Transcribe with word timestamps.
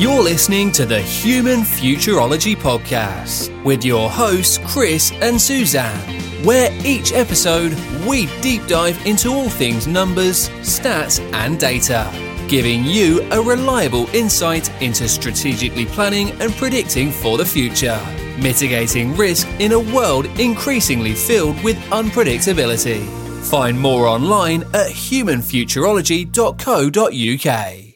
You're 0.00 0.22
listening 0.22 0.72
to 0.72 0.86
the 0.86 1.02
Human 1.02 1.60
Futurology 1.60 2.56
Podcast 2.56 3.52
with 3.64 3.84
your 3.84 4.08
hosts, 4.08 4.58
Chris 4.64 5.12
and 5.20 5.38
Suzanne, 5.38 6.00
where 6.42 6.72
each 6.86 7.12
episode 7.12 7.74
we 8.08 8.24
deep 8.40 8.66
dive 8.66 8.98
into 9.06 9.28
all 9.28 9.50
things 9.50 9.86
numbers, 9.86 10.48
stats, 10.60 11.20
and 11.34 11.60
data, 11.60 12.10
giving 12.48 12.82
you 12.82 13.20
a 13.30 13.42
reliable 13.42 14.08
insight 14.14 14.70
into 14.80 15.06
strategically 15.06 15.84
planning 15.84 16.30
and 16.40 16.54
predicting 16.54 17.12
for 17.12 17.36
the 17.36 17.44
future, 17.44 18.00
mitigating 18.38 19.14
risk 19.14 19.46
in 19.58 19.72
a 19.72 19.78
world 19.78 20.24
increasingly 20.40 21.12
filled 21.12 21.62
with 21.62 21.76
unpredictability. 21.90 23.06
Find 23.50 23.78
more 23.78 24.06
online 24.06 24.62
at 24.72 24.92
humanfuturology.co.uk. 24.92 27.89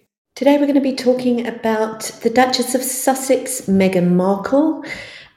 Today 0.44 0.58
we're 0.58 0.66
going 0.66 0.74
to 0.74 0.82
be 0.82 0.94
talking 0.94 1.46
about 1.46 2.00
the 2.22 2.28
Duchess 2.28 2.74
of 2.74 2.82
Sussex, 2.82 3.62
Meghan 3.62 4.10
Markle, 4.10 4.84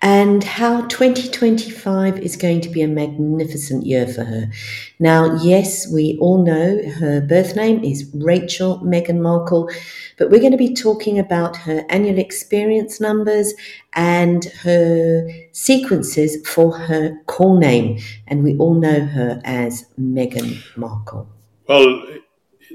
and 0.02 0.44
how 0.44 0.82
2025 0.88 2.20
is 2.20 2.36
going 2.36 2.60
to 2.60 2.68
be 2.68 2.82
a 2.82 2.90
magnificent 2.90 3.86
year 3.86 4.06
for 4.06 4.26
her. 4.26 4.52
Now, 5.00 5.36
yes, 5.36 5.90
we 5.90 6.18
all 6.20 6.44
know 6.44 6.82
her 7.00 7.22
birth 7.22 7.56
name 7.56 7.86
is 7.86 8.12
Rachel 8.16 8.80
Meghan 8.80 9.22
Markle, 9.22 9.70
but 10.18 10.30
we're 10.30 10.42
going 10.42 10.52
to 10.52 10.58
be 10.58 10.76
talking 10.76 11.18
about 11.18 11.56
her 11.56 11.86
annual 11.88 12.20
experience 12.20 13.00
numbers 13.00 13.54
and 13.94 14.44
her 14.62 15.26
sequences 15.54 16.46
for 16.46 16.78
her 16.78 17.18
call 17.28 17.58
name. 17.58 17.98
And 18.28 18.44
we 18.44 18.58
all 18.58 18.74
know 18.74 19.06
her 19.06 19.40
as 19.46 19.86
Meghan 19.98 20.62
Markle. 20.76 21.30
Well, 21.70 22.18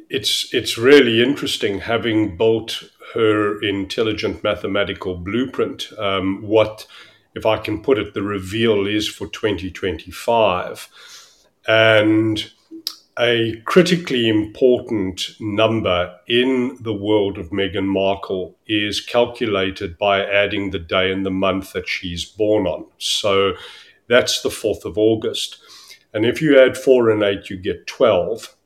it's 0.09 0.53
it's 0.53 0.79
really 0.79 1.23
interesting 1.23 1.81
having 1.81 2.37
built 2.37 2.83
her 3.15 3.61
intelligent 3.63 4.43
mathematical 4.43 5.17
blueprint. 5.17 5.89
Um, 5.99 6.43
what, 6.43 6.87
if 7.35 7.45
I 7.47 7.59
can 7.59 7.83
put 7.83 7.99
it, 7.99 8.15
the 8.15 8.23
reveal 8.23 8.87
is 8.87 9.09
for 9.09 9.27
2025, 9.29 10.89
and 11.67 12.51
a 13.19 13.61
critically 13.67 14.29
important 14.29 15.31
number 15.39 16.15
in 16.27 16.79
the 16.81 16.95
world 16.95 17.37
of 17.37 17.51
Meghan 17.51 17.87
Markle 17.87 18.57
is 18.67 19.01
calculated 19.01 19.99
by 19.99 20.25
adding 20.25 20.71
the 20.71 20.79
day 20.79 21.13
and 21.13 21.25
the 21.25 21.31
month 21.31 21.75
that 21.75 21.89
she's 21.89 22.25
born 22.25 22.67
on. 22.67 22.87
So 22.97 23.53
that's 24.09 24.41
the 24.41 24.49
4th 24.49 24.87
of 24.87 24.97
August. 24.97 25.59
And 26.15 26.25
if 26.25 26.41
you 26.41 26.59
add 26.59 26.77
4 26.77 27.11
and 27.11 27.23
8, 27.23 27.51
you 27.51 27.59
get 27.59 27.87
12 27.87 28.57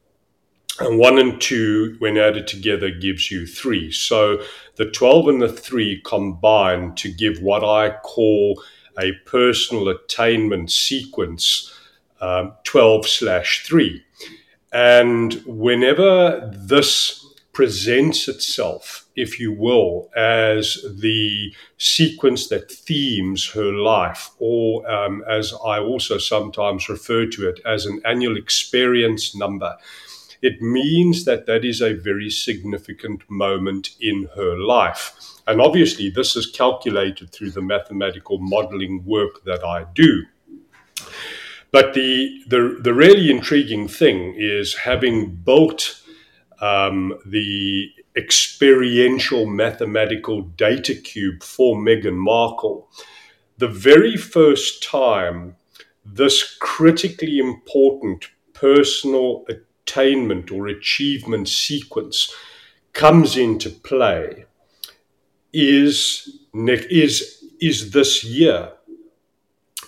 and 0.80 0.98
one 0.98 1.18
and 1.18 1.40
two, 1.40 1.96
when 1.98 2.18
added 2.18 2.46
together, 2.46 2.90
gives 2.90 3.30
you 3.30 3.46
three. 3.46 3.90
So 3.90 4.42
the 4.76 4.90
12 4.90 5.28
and 5.28 5.42
the 5.42 5.48
three 5.48 6.00
combine 6.02 6.94
to 6.96 7.10
give 7.10 7.40
what 7.40 7.64
I 7.64 7.96
call 7.98 8.62
a 8.98 9.12
personal 9.24 9.88
attainment 9.88 10.70
sequence 10.70 11.72
um, 12.20 12.54
12 12.64 13.06
slash 13.06 13.64
3. 13.66 14.02
And 14.72 15.34
whenever 15.46 16.50
this 16.54 17.22
presents 17.52 18.28
itself, 18.28 19.06
if 19.16 19.40
you 19.40 19.50
will, 19.50 20.10
as 20.14 20.84
the 20.94 21.54
sequence 21.78 22.48
that 22.48 22.70
themes 22.70 23.50
her 23.52 23.72
life, 23.72 24.30
or 24.38 24.86
um, 24.90 25.24
as 25.26 25.54
I 25.64 25.78
also 25.78 26.18
sometimes 26.18 26.90
refer 26.90 27.24
to 27.24 27.48
it 27.48 27.60
as 27.64 27.86
an 27.86 28.02
annual 28.04 28.36
experience 28.36 29.34
number 29.34 29.74
it 30.42 30.60
means 30.60 31.24
that 31.24 31.46
that 31.46 31.64
is 31.64 31.80
a 31.80 31.94
very 31.94 32.30
significant 32.30 33.22
moment 33.28 33.90
in 34.00 34.28
her 34.36 34.56
life. 34.58 35.12
And 35.46 35.60
obviously, 35.60 36.10
this 36.10 36.36
is 36.36 36.46
calculated 36.46 37.30
through 37.30 37.50
the 37.50 37.62
mathematical 37.62 38.38
modeling 38.38 39.04
work 39.04 39.44
that 39.44 39.64
I 39.64 39.86
do. 39.94 40.24
But 41.70 41.94
the, 41.94 42.42
the, 42.48 42.78
the 42.82 42.94
really 42.94 43.30
intriguing 43.30 43.88
thing 43.88 44.34
is 44.36 44.74
having 44.74 45.34
built 45.34 46.00
um, 46.60 47.18
the 47.26 47.90
experiential 48.16 49.46
mathematical 49.46 50.40
data 50.40 50.94
cube 50.94 51.42
for 51.42 51.76
Meghan 51.76 52.16
Markle, 52.16 52.88
the 53.58 53.68
very 53.68 54.16
first 54.16 54.82
time 54.82 55.56
this 56.04 56.56
critically 56.60 57.38
important 57.38 58.26
personal 58.54 59.44
attainment 59.86 60.50
or 60.50 60.66
achievement 60.66 61.48
sequence 61.48 62.34
comes 62.92 63.36
into 63.36 63.70
play 63.70 64.44
is 65.52 66.40
is 66.54 67.44
is 67.60 67.92
this 67.92 68.24
year, 68.24 68.72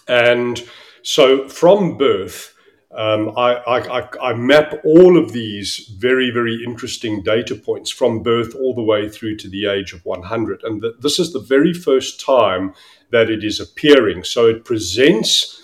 and 0.06 0.62
so 1.02 1.48
from 1.48 1.98
birth. 1.98 2.54
Um, 2.90 3.36
I, 3.36 3.56
I, 3.56 4.08
I, 4.30 4.32
map 4.32 4.80
all 4.82 5.18
of 5.18 5.32
these 5.32 5.92
very, 5.98 6.30
very 6.30 6.64
interesting 6.64 7.22
data 7.22 7.54
points 7.54 7.90
from 7.90 8.22
birth 8.22 8.54
all 8.54 8.74
the 8.74 8.82
way 8.82 9.10
through 9.10 9.36
to 9.36 9.48
the 9.48 9.66
age 9.66 9.92
of 9.92 10.02
100. 10.06 10.62
And 10.64 10.80
the, 10.80 10.96
this 10.98 11.18
is 11.18 11.34
the 11.34 11.38
very 11.38 11.74
first 11.74 12.18
time 12.18 12.72
that 13.10 13.28
it 13.28 13.44
is 13.44 13.60
appearing. 13.60 14.24
So 14.24 14.46
it 14.46 14.64
presents 14.64 15.57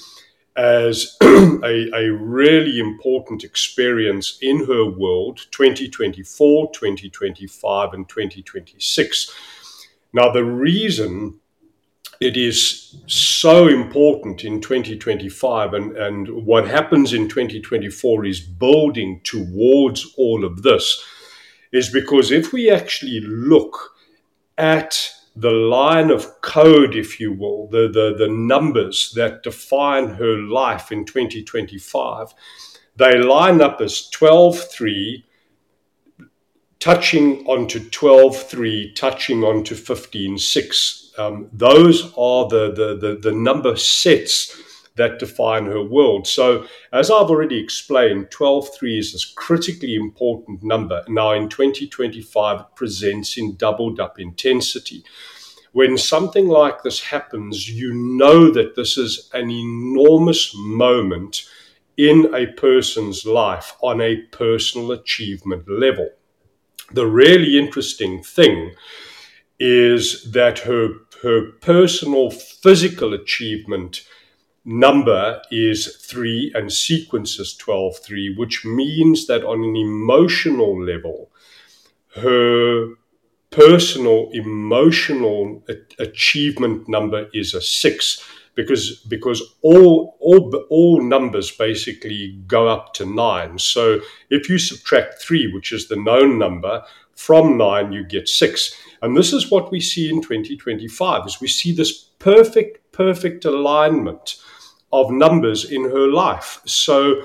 as 0.56 1.16
a, 1.22 1.90
a 1.94 2.12
really 2.12 2.78
important 2.78 3.42
experience 3.44 4.38
in 4.40 4.64
her 4.66 4.84
world 4.84 5.46
2024, 5.50 6.70
2025, 6.72 7.94
and 7.94 8.08
2026. 8.08 9.34
Now, 10.12 10.30
the 10.30 10.44
reason 10.44 11.40
it 12.20 12.36
is 12.36 12.96
so 13.06 13.68
important 13.68 14.44
in 14.44 14.60
2025 14.60 15.74
and, 15.74 15.96
and 15.96 16.28
what 16.46 16.68
happens 16.68 17.12
in 17.12 17.28
2024 17.28 18.24
is 18.24 18.40
building 18.40 19.20
towards 19.24 20.14
all 20.16 20.44
of 20.44 20.62
this 20.62 21.04
is 21.72 21.90
because 21.90 22.30
if 22.30 22.52
we 22.52 22.70
actually 22.70 23.20
look 23.20 23.96
at 24.56 25.13
the 25.36 25.50
line 25.50 26.10
of 26.10 26.40
code, 26.42 26.94
if 26.94 27.18
you 27.18 27.32
will, 27.32 27.68
the, 27.68 27.88
the, 27.88 28.14
the 28.16 28.28
numbers 28.28 29.12
that 29.16 29.42
define 29.42 30.08
her 30.08 30.36
life 30.36 30.92
in 30.92 31.04
2025, 31.04 32.32
they 32.96 33.18
line 33.18 33.60
up 33.60 33.80
as 33.80 34.08
12.3, 34.14 35.24
touching 36.78 37.44
onto 37.46 37.80
12.3, 37.80 38.94
touching 38.94 39.42
onto 39.42 39.74
15.6. 39.74 41.18
Um, 41.18 41.48
those 41.52 42.12
are 42.16 42.48
the, 42.48 42.72
the, 42.72 42.96
the, 42.96 43.18
the 43.20 43.32
number 43.32 43.74
sets 43.76 44.56
that 44.96 45.18
define 45.18 45.66
her 45.66 45.82
world. 45.82 46.26
So, 46.26 46.66
as 46.92 47.10
I've 47.10 47.30
already 47.30 47.58
explained, 47.58 48.30
12.3 48.30 48.98
is 48.98 49.12
this 49.12 49.24
critically 49.24 49.96
important 49.96 50.62
number. 50.62 51.02
Now, 51.08 51.32
in 51.32 51.48
2025, 51.48 52.60
it 52.60 52.66
presents 52.76 53.36
in 53.36 53.56
doubled 53.56 53.98
up 53.98 54.20
intensity. 54.20 55.04
When 55.72 55.98
something 55.98 56.46
like 56.46 56.84
this 56.84 57.00
happens, 57.00 57.68
you 57.68 57.92
know 57.92 58.50
that 58.52 58.76
this 58.76 58.96
is 58.96 59.28
an 59.34 59.50
enormous 59.50 60.54
moment 60.56 61.44
in 61.96 62.32
a 62.32 62.46
person's 62.46 63.26
life 63.26 63.74
on 63.82 64.00
a 64.00 64.22
personal 64.30 64.92
achievement 64.92 65.68
level. 65.68 66.10
The 66.92 67.06
really 67.06 67.58
interesting 67.58 68.22
thing 68.22 68.74
is 69.58 70.30
that 70.30 70.60
her, 70.60 70.90
her 71.22 71.50
personal 71.60 72.30
physical 72.30 73.12
achievement 73.12 74.04
number 74.64 75.42
is 75.50 75.96
3 75.96 76.52
and 76.54 76.72
sequence 76.72 77.38
is 77.38 77.54
12 77.56 77.98
3 77.98 78.34
which 78.36 78.64
means 78.64 79.26
that 79.26 79.44
on 79.44 79.62
an 79.62 79.76
emotional 79.76 80.82
level 80.82 81.30
her 82.16 82.94
personal 83.50 84.30
emotional 84.32 85.62
achievement 85.98 86.88
number 86.88 87.28
is 87.34 87.52
a 87.54 87.60
6 87.60 88.24
because 88.54 88.96
because 89.08 89.42
all 89.62 90.16
all 90.20 90.64
all 90.70 91.02
numbers 91.02 91.50
basically 91.50 92.38
go 92.46 92.68
up 92.68 92.94
to 92.94 93.04
9 93.04 93.58
so 93.58 94.00
if 94.30 94.48
you 94.48 94.58
subtract 94.58 95.22
3 95.22 95.52
which 95.52 95.72
is 95.72 95.88
the 95.88 95.96
known 95.96 96.38
number 96.38 96.82
from 97.14 97.58
9 97.58 97.92
you 97.92 98.04
get 98.04 98.28
6 98.28 98.76
and 99.02 99.16
this 99.16 99.32
is 99.32 99.50
what 99.50 99.70
we 99.70 99.80
see 99.80 100.08
in 100.08 100.22
2025 100.22 101.26
is 101.26 101.40
we 101.40 101.48
see 101.48 101.72
this 101.72 101.92
perfect 102.18 102.92
perfect 102.92 103.44
alignment 103.44 104.36
of 104.94 105.10
numbers 105.10 105.70
in 105.70 105.84
her 105.84 106.06
life. 106.06 106.60
So, 106.66 107.22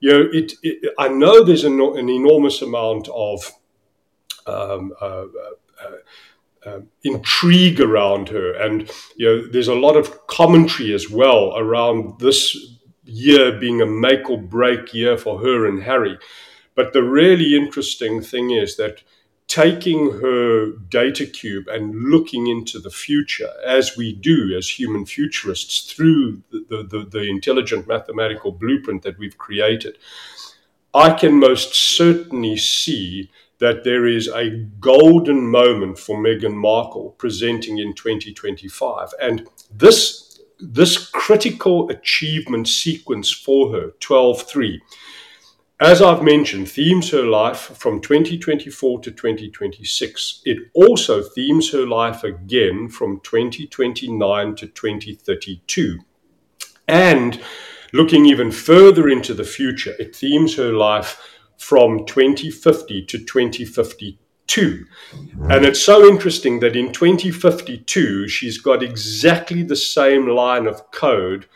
you 0.00 0.12
know, 0.12 0.28
it, 0.32 0.52
it 0.62 0.94
I 0.98 1.08
know 1.08 1.44
there's 1.44 1.64
an, 1.64 1.80
an 1.80 2.08
enormous 2.08 2.62
amount 2.62 3.08
of 3.08 3.52
um, 4.46 4.92
uh, 5.00 5.24
uh, 5.84 5.96
uh, 6.66 6.80
intrigue 7.02 7.80
around 7.80 8.28
her, 8.28 8.52
and 8.54 8.90
you 9.16 9.26
know, 9.26 9.46
there's 9.52 9.68
a 9.68 9.74
lot 9.74 9.96
of 9.96 10.26
commentary 10.26 10.94
as 10.94 11.10
well 11.10 11.56
around 11.56 12.18
this 12.20 12.56
year 13.04 13.58
being 13.58 13.80
a 13.80 13.86
make 13.86 14.28
or 14.30 14.40
break 14.40 14.92
year 14.94 15.16
for 15.16 15.40
her 15.40 15.66
and 15.66 15.82
Harry. 15.82 16.18
But 16.74 16.92
the 16.92 17.02
really 17.02 17.56
interesting 17.56 18.20
thing 18.20 18.50
is 18.50 18.76
that 18.76 19.02
taking 19.48 20.20
her 20.20 20.72
data 20.90 21.24
cube 21.26 21.66
and 21.68 21.94
looking 21.94 22.46
into 22.46 22.78
the 22.78 22.90
future, 22.90 23.50
as 23.66 23.96
we 23.96 24.12
do 24.12 24.54
as 24.56 24.68
human 24.78 25.06
futurists 25.06 25.90
through 25.90 26.42
the, 26.50 26.86
the, 26.88 27.06
the, 27.10 27.22
intelligent 27.22 27.88
mathematical 27.88 28.52
blueprint 28.52 29.02
that 29.02 29.18
we've 29.18 29.38
created, 29.38 29.96
I 30.92 31.14
can 31.14 31.40
most 31.40 31.74
certainly 31.74 32.58
see 32.58 33.30
that 33.58 33.84
there 33.84 34.06
is 34.06 34.28
a 34.28 34.50
golden 34.80 35.50
moment 35.50 35.98
for 35.98 36.18
Meghan 36.18 36.54
Markle 36.54 37.14
presenting 37.18 37.78
in 37.78 37.94
2025. 37.94 39.14
And 39.20 39.48
this 39.74 40.24
this 40.60 41.08
critical 41.08 41.88
achievement 41.88 42.66
sequence 42.66 43.30
for 43.30 43.72
her, 43.72 43.92
12 44.00 44.42
3, 44.42 44.82
as 45.80 46.02
I've 46.02 46.22
mentioned, 46.22 46.68
themes 46.68 47.10
her 47.10 47.22
life 47.22 47.76
from 47.76 48.00
2024 48.00 49.00
to 49.00 49.10
2026. 49.12 50.42
It 50.44 50.58
also 50.74 51.22
themes 51.22 51.70
her 51.70 51.86
life 51.86 52.24
again 52.24 52.88
from 52.88 53.20
2029 53.20 54.56
to 54.56 54.66
2032. 54.66 56.00
And 56.88 57.40
looking 57.92 58.26
even 58.26 58.50
further 58.50 59.08
into 59.08 59.34
the 59.34 59.44
future, 59.44 59.94
it 60.00 60.16
themes 60.16 60.56
her 60.56 60.72
life 60.72 61.22
from 61.58 62.04
2050 62.06 63.04
to 63.06 63.18
2052. 63.18 64.84
And 65.50 65.64
it's 65.64 65.82
so 65.82 66.08
interesting 66.08 66.58
that 66.60 66.74
in 66.74 66.92
2052, 66.92 68.26
she's 68.26 68.58
got 68.58 68.82
exactly 68.82 69.62
the 69.62 69.76
same 69.76 70.26
line 70.26 70.66
of 70.66 70.90
code 70.90 71.46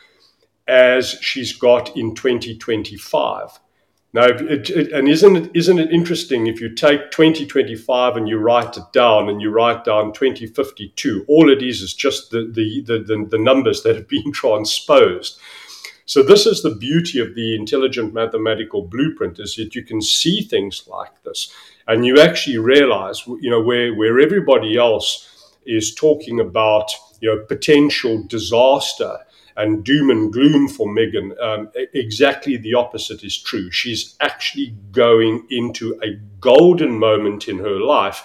as 0.68 1.16
she's 1.20 1.56
got 1.56 1.96
in 1.96 2.14
2025. 2.14 3.58
Now, 4.14 4.26
it, 4.26 4.68
it, 4.68 4.92
and 4.92 5.08
isn't 5.08 5.36
it, 5.36 5.50
isn't 5.54 5.78
it 5.78 5.90
interesting 5.90 6.46
if 6.46 6.60
you 6.60 6.74
take 6.74 7.10
2025 7.12 8.16
and 8.16 8.28
you 8.28 8.38
write 8.38 8.76
it 8.76 8.84
down 8.92 9.30
and 9.30 9.40
you 9.40 9.50
write 9.50 9.84
down 9.84 10.12
2052, 10.12 11.24
all 11.28 11.50
it 11.50 11.62
is 11.62 11.80
is 11.80 11.94
just 11.94 12.30
the, 12.30 12.50
the, 12.52 12.82
the, 12.82 13.26
the, 13.30 13.38
numbers 13.38 13.82
that 13.82 13.96
have 13.96 14.08
been 14.08 14.30
transposed. 14.32 15.40
So 16.04 16.22
this 16.22 16.44
is 16.44 16.62
the 16.62 16.74
beauty 16.74 17.20
of 17.20 17.34
the 17.34 17.54
intelligent 17.54 18.12
mathematical 18.12 18.82
blueprint 18.82 19.38
is 19.38 19.56
that 19.56 19.74
you 19.74 19.82
can 19.82 20.02
see 20.02 20.42
things 20.42 20.86
like 20.86 21.22
this 21.22 21.50
and 21.88 22.04
you 22.04 22.20
actually 22.20 22.58
realize, 22.58 23.26
you 23.26 23.48
know, 23.48 23.62
where, 23.62 23.94
where 23.94 24.20
everybody 24.20 24.76
else 24.76 25.56
is 25.64 25.94
talking 25.94 26.38
about, 26.38 26.90
you 27.20 27.34
know, 27.34 27.44
potential 27.46 28.22
disaster 28.24 29.18
and 29.56 29.84
doom 29.84 30.10
and 30.10 30.32
gloom 30.32 30.68
for 30.68 30.86
Meghan, 30.86 31.40
um, 31.42 31.70
exactly 31.94 32.56
the 32.56 32.74
opposite 32.74 33.22
is 33.24 33.40
true. 33.40 33.70
She's 33.70 34.16
actually 34.20 34.74
going 34.92 35.46
into 35.50 35.98
a 36.02 36.18
golden 36.40 36.98
moment 36.98 37.48
in 37.48 37.58
her 37.58 37.80
life. 37.80 38.22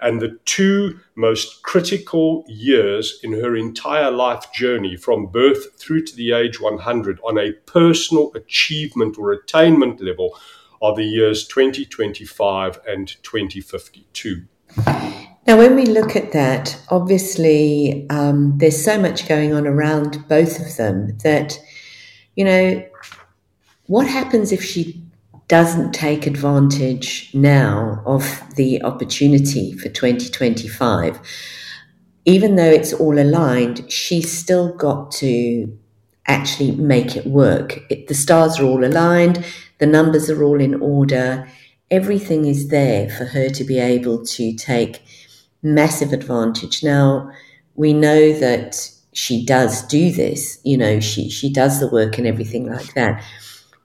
And 0.00 0.20
the 0.20 0.38
two 0.44 1.00
most 1.14 1.62
critical 1.62 2.44
years 2.48 3.20
in 3.22 3.32
her 3.32 3.56
entire 3.56 4.10
life 4.10 4.52
journey, 4.52 4.96
from 4.96 5.26
birth 5.26 5.78
through 5.78 6.04
to 6.06 6.16
the 6.16 6.32
age 6.32 6.60
100, 6.60 7.20
on 7.24 7.38
a 7.38 7.52
personal 7.52 8.32
achievement 8.34 9.16
or 9.18 9.32
attainment 9.32 10.00
level, 10.00 10.36
are 10.82 10.94
the 10.94 11.04
years 11.04 11.46
2025 11.46 12.80
and 12.86 13.16
2052. 13.22 14.44
Now, 15.46 15.58
when 15.58 15.76
we 15.76 15.84
look 15.84 16.16
at 16.16 16.32
that, 16.32 16.80
obviously 16.88 18.06
um, 18.08 18.56
there's 18.56 18.82
so 18.82 18.98
much 18.98 19.28
going 19.28 19.52
on 19.52 19.66
around 19.66 20.26
both 20.26 20.58
of 20.58 20.76
them 20.76 21.18
that, 21.18 21.60
you 22.34 22.46
know, 22.46 22.82
what 23.86 24.06
happens 24.06 24.52
if 24.52 24.64
she 24.64 25.04
doesn't 25.48 25.92
take 25.92 26.26
advantage 26.26 27.30
now 27.34 28.02
of 28.06 28.42
the 28.56 28.82
opportunity 28.82 29.74
for 29.74 29.90
2025? 29.90 31.20
Even 32.24 32.56
though 32.56 32.70
it's 32.70 32.94
all 32.94 33.18
aligned, 33.18 33.92
she's 33.92 34.32
still 34.32 34.74
got 34.74 35.12
to 35.12 35.78
actually 36.26 36.70
make 36.72 37.16
it 37.16 37.26
work. 37.26 37.80
It, 37.90 38.06
the 38.06 38.14
stars 38.14 38.58
are 38.58 38.64
all 38.64 38.82
aligned, 38.82 39.44
the 39.76 39.86
numbers 39.86 40.30
are 40.30 40.42
all 40.42 40.58
in 40.58 40.80
order, 40.80 41.46
everything 41.90 42.46
is 42.46 42.68
there 42.68 43.10
for 43.10 43.26
her 43.26 43.50
to 43.50 43.62
be 43.62 43.78
able 43.78 44.24
to 44.24 44.54
take 44.54 45.02
massive 45.64 46.12
advantage. 46.12 46.84
Now, 46.84 47.32
we 47.74 47.92
know 47.92 48.32
that 48.38 48.90
she 49.12 49.44
does 49.44 49.82
do 49.86 50.12
this, 50.12 50.60
you 50.64 50.76
know, 50.76 51.00
she, 51.00 51.28
she 51.30 51.52
does 51.52 51.80
the 51.80 51.88
work 51.88 52.18
and 52.18 52.26
everything 52.26 52.66
like 52.66 52.94
that. 52.94 53.24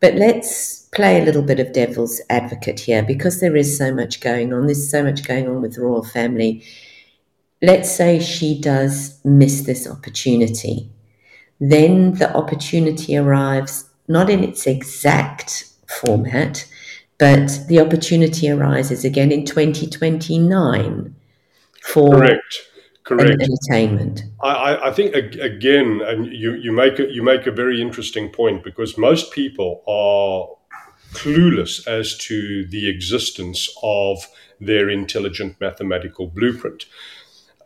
But 0.01 0.15
let's 0.15 0.87
play 0.93 1.21
a 1.21 1.25
little 1.25 1.41
bit 1.41 1.59
of 1.59 1.73
devil's 1.73 2.21
advocate 2.29 2.79
here 2.79 3.03
because 3.03 3.39
there 3.39 3.55
is 3.55 3.77
so 3.77 3.93
much 3.93 4.21
going 4.21 4.53
on. 4.53 4.65
There's 4.65 4.89
so 4.89 5.03
much 5.03 5.23
going 5.23 5.47
on 5.47 5.61
with 5.61 5.75
the 5.75 5.81
royal 5.81 6.03
family. 6.03 6.63
Let's 7.61 7.91
say 7.91 8.19
she 8.19 8.59
does 8.59 9.19
miss 9.23 9.61
this 9.61 9.89
opportunity. 9.89 10.89
Then 11.59 12.13
the 12.13 12.33
opportunity 12.35 13.17
arrives 13.17 13.89
not 14.07 14.29
in 14.29 14.43
its 14.43 14.65
exact 14.65 15.65
format, 15.87 16.65
but 17.17 17.59
the 17.67 17.81
opportunity 17.81 18.49
arises 18.49 19.03
again 19.03 19.31
in 19.31 19.45
2029 19.45 21.15
for 21.83 22.11
correct 22.11 22.69
correct 23.03 23.41
entertainment. 23.41 24.23
I, 24.41 24.89
I 24.89 24.91
think 24.91 25.15
again, 25.15 26.01
and 26.01 26.27
you 26.27 26.53
you 26.53 26.71
make 26.71 26.99
a, 26.99 27.11
you 27.11 27.23
make 27.23 27.47
a 27.47 27.51
very 27.51 27.81
interesting 27.81 28.29
point 28.29 28.63
because 28.63 28.97
most 28.97 29.31
people 29.31 29.83
are 29.87 30.55
clueless 31.13 31.87
as 31.87 32.17
to 32.17 32.65
the 32.67 32.87
existence 32.89 33.69
of 33.81 34.27
their 34.59 34.89
intelligent 34.89 35.59
mathematical 35.59 36.27
blueprint. 36.27 36.85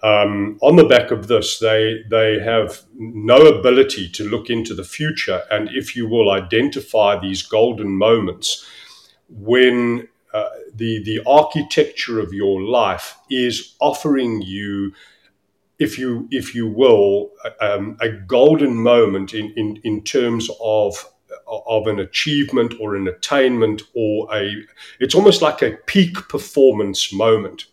Um, 0.01 0.57
on 0.61 0.75
the 0.75 0.83
back 0.83 1.11
of 1.11 1.27
this, 1.27 1.59
they 1.59 2.03
they 2.09 2.39
have 2.39 2.83
no 2.97 3.37
ability 3.47 4.09
to 4.09 4.29
look 4.29 4.49
into 4.49 4.73
the 4.73 4.83
future 4.83 5.43
and, 5.49 5.69
if 5.69 5.95
you 5.95 6.07
will, 6.07 6.29
identify 6.29 7.19
these 7.19 7.41
golden 7.41 7.89
moments 7.89 8.65
when 9.29 10.07
uh, 10.33 10.49
the 10.75 11.03
the 11.03 11.21
architecture 11.25 12.19
of 12.19 12.33
your 12.33 12.61
life 12.61 13.17
is 13.29 13.75
offering 13.79 14.41
you, 14.41 14.93
if 15.79 15.97
you 15.97 16.27
if 16.31 16.55
you 16.55 16.67
will, 16.67 17.31
um, 17.61 17.97
a 18.01 18.09
golden 18.09 18.75
moment 18.75 19.33
in, 19.33 19.53
in 19.55 19.79
in 19.83 20.03
terms 20.03 20.49
of 20.61 21.05
of 21.47 21.87
an 21.87 21.99
achievement 21.99 22.73
or 22.79 22.95
an 22.95 23.07
attainment 23.07 23.83
or 23.93 24.27
a 24.33 24.55
it's 24.99 25.15
almost 25.15 25.41
like 25.41 25.61
a 25.61 25.77
peak 25.85 26.15
performance 26.29 27.13
moment. 27.13 27.65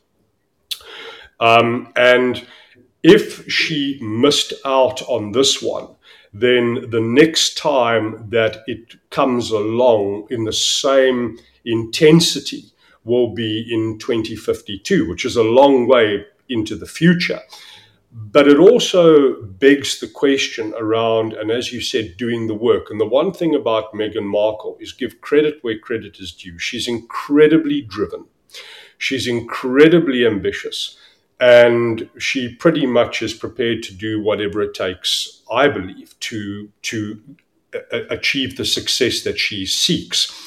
Um, 1.38 1.90
and 1.97 2.47
if 3.02 3.50
she 3.50 3.99
missed 4.02 4.52
out 4.66 5.00
on 5.09 5.33
this 5.33 5.62
one 5.62 5.88
then 6.33 6.90
the 6.90 7.00
next 7.00 7.57
time 7.59 8.28
that 8.30 8.59
it 8.66 8.95
comes 9.11 9.50
along 9.50 10.26
in 10.30 10.45
the 10.45 10.52
same 10.52 11.38
intensity 11.64 12.69
will 13.04 13.35
be 13.35 13.66
in 13.71 13.99
2052, 13.99 15.09
which 15.09 15.25
is 15.25 15.37
a 15.37 15.42
long 15.42 15.87
way 15.87 16.25
into 16.49 16.76
the 16.76 16.87
future. 16.87 17.40
But 18.12 18.49
it 18.49 18.59
also 18.59 19.40
begs 19.42 20.00
the 20.00 20.09
question 20.09 20.75
around, 20.76 21.33
and 21.33 21.50
as 21.50 21.73
you 21.73 21.80
said, 21.80 22.16
doing 22.16 22.49
the 22.49 22.54
work. 22.54 22.90
And 22.90 23.00
the 23.00 23.07
one 23.07 23.33
thing 23.33 23.54
about 23.54 23.95
Meghan 23.95 24.25
Markle 24.25 24.76
is 24.80 24.92
give 24.92 25.21
credit 25.21 25.59
where 25.62 25.78
credit 25.78 26.19
is 26.19 26.33
due. 26.33 26.59
She's 26.59 26.88
incredibly 26.88 27.83
driven, 27.83 28.25
she's 28.99 29.28
incredibly 29.28 30.26
ambitious, 30.26 30.99
and 31.38 32.11
she 32.19 32.54
pretty 32.54 32.85
much 32.85 33.23
is 33.23 33.33
prepared 33.33 33.85
to 33.85 33.95
do 33.95 34.21
whatever 34.21 34.61
it 34.61 34.75
takes, 34.75 35.42
I 35.50 35.69
believe, 35.69 36.19
to, 36.21 36.71
to 36.83 37.21
uh, 37.73 37.78
uh, 37.92 38.00
achieve 38.11 38.57
the 38.57 38.64
success 38.64 39.23
that 39.23 39.38
she 39.38 39.64
seeks. 39.66 40.39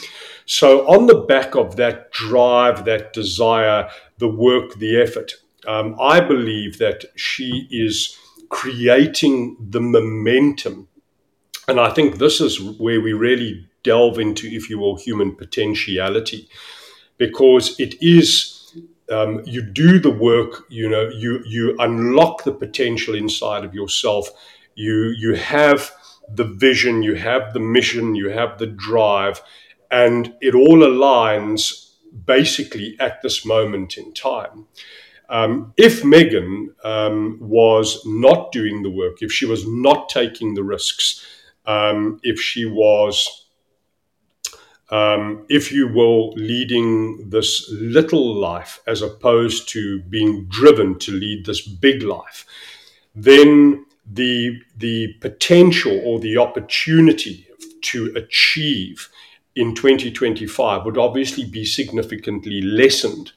So, 0.46 0.86
on 0.88 1.08
the 1.08 1.20
back 1.20 1.56
of 1.56 1.76
that 1.78 2.12
drive, 2.12 2.86
that 2.86 3.14
desire, 3.14 3.90
the 4.18 4.28
work, 4.28 4.76
the 4.76 5.02
effort, 5.02 5.34
um, 5.66 5.96
I 6.00 6.20
believe 6.20 6.78
that 6.80 7.06
she 7.16 7.68
is 7.72 8.18
creating 8.50 9.58
the 9.60 9.82
momentum. 9.82 10.88
And 11.68 11.80
I 11.80 11.90
think 11.92 12.18
this 12.18 12.42
is 12.42 12.62
where 12.62 13.00
we 13.00 13.14
really 13.14 13.68
delve 13.84 14.20
into, 14.20 14.48
if 14.48 14.70
you 14.70 14.78
will, 14.80 14.98
human 14.98 15.36
potentiality, 15.36 16.48
because 17.18 17.80
it 17.80 17.96
is. 18.02 18.60
Um, 19.12 19.42
you 19.46 19.62
do 19.62 20.00
the 20.00 20.10
work, 20.10 20.64
you 20.70 20.90
know, 20.90 21.10
you 21.10 21.44
you 21.46 21.76
unlock 21.78 22.46
the 22.46 22.54
potential 22.54 23.16
inside 23.16 23.66
of 23.66 23.76
yourself. 23.76 24.30
You 24.76 25.14
you 25.18 25.36
have 25.36 25.92
the 26.30 26.46
vision, 26.46 27.04
you 27.04 27.16
have 27.16 27.54
the 27.54 27.60
mission, 27.60 28.16
you 28.16 28.30
have 28.30 28.58
the 28.58 28.66
drive, 28.66 29.42
and 29.94 30.34
it 30.42 30.56
all 30.56 30.80
aligns 30.80 31.92
basically 32.26 32.98
at 33.00 33.22
this 33.22 33.46
moment 33.46 33.96
in 33.96 34.12
time. 34.14 34.66
Um, 35.30 35.74
if 35.78 36.02
Meghan 36.02 36.70
um, 36.84 37.38
was 37.40 38.04
not 38.06 38.52
doing 38.52 38.82
the 38.82 38.90
work, 38.90 39.22
if 39.22 39.32
she 39.32 39.46
was 39.46 39.68
not 39.68 40.10
taking 40.10 40.56
the 40.56 40.64
risks, 40.64 41.24
um, 41.66 42.20
if 42.24 42.42
she 42.42 42.66
was 42.66 43.40
um, 44.90 45.46
if 45.50 45.72
you 45.72 45.88
will, 45.88 46.34
leading 46.34 47.30
this 47.30 47.68
little 47.72 48.36
life 48.36 48.80
as 48.86 49.02
opposed 49.02 49.68
to 49.70 50.02
being 50.04 50.46
driven 50.50 51.00
to 51.00 51.12
lead 51.12 51.46
this 51.46 51.66
big 51.68 52.04
life, 52.04 52.46
then 53.16 53.86
the 54.06 54.60
the 54.78 55.14
potential 55.22 56.00
or 56.04 56.20
the 56.20 56.38
opportunity 56.38 57.48
to 57.82 58.14
achieve 58.16 59.10
in 59.56 59.76
2025 59.76 60.86
would 60.86 60.98
obviously 60.98 61.46
be 61.46 61.66
significantly 61.66 62.62
lessened. 62.62 63.32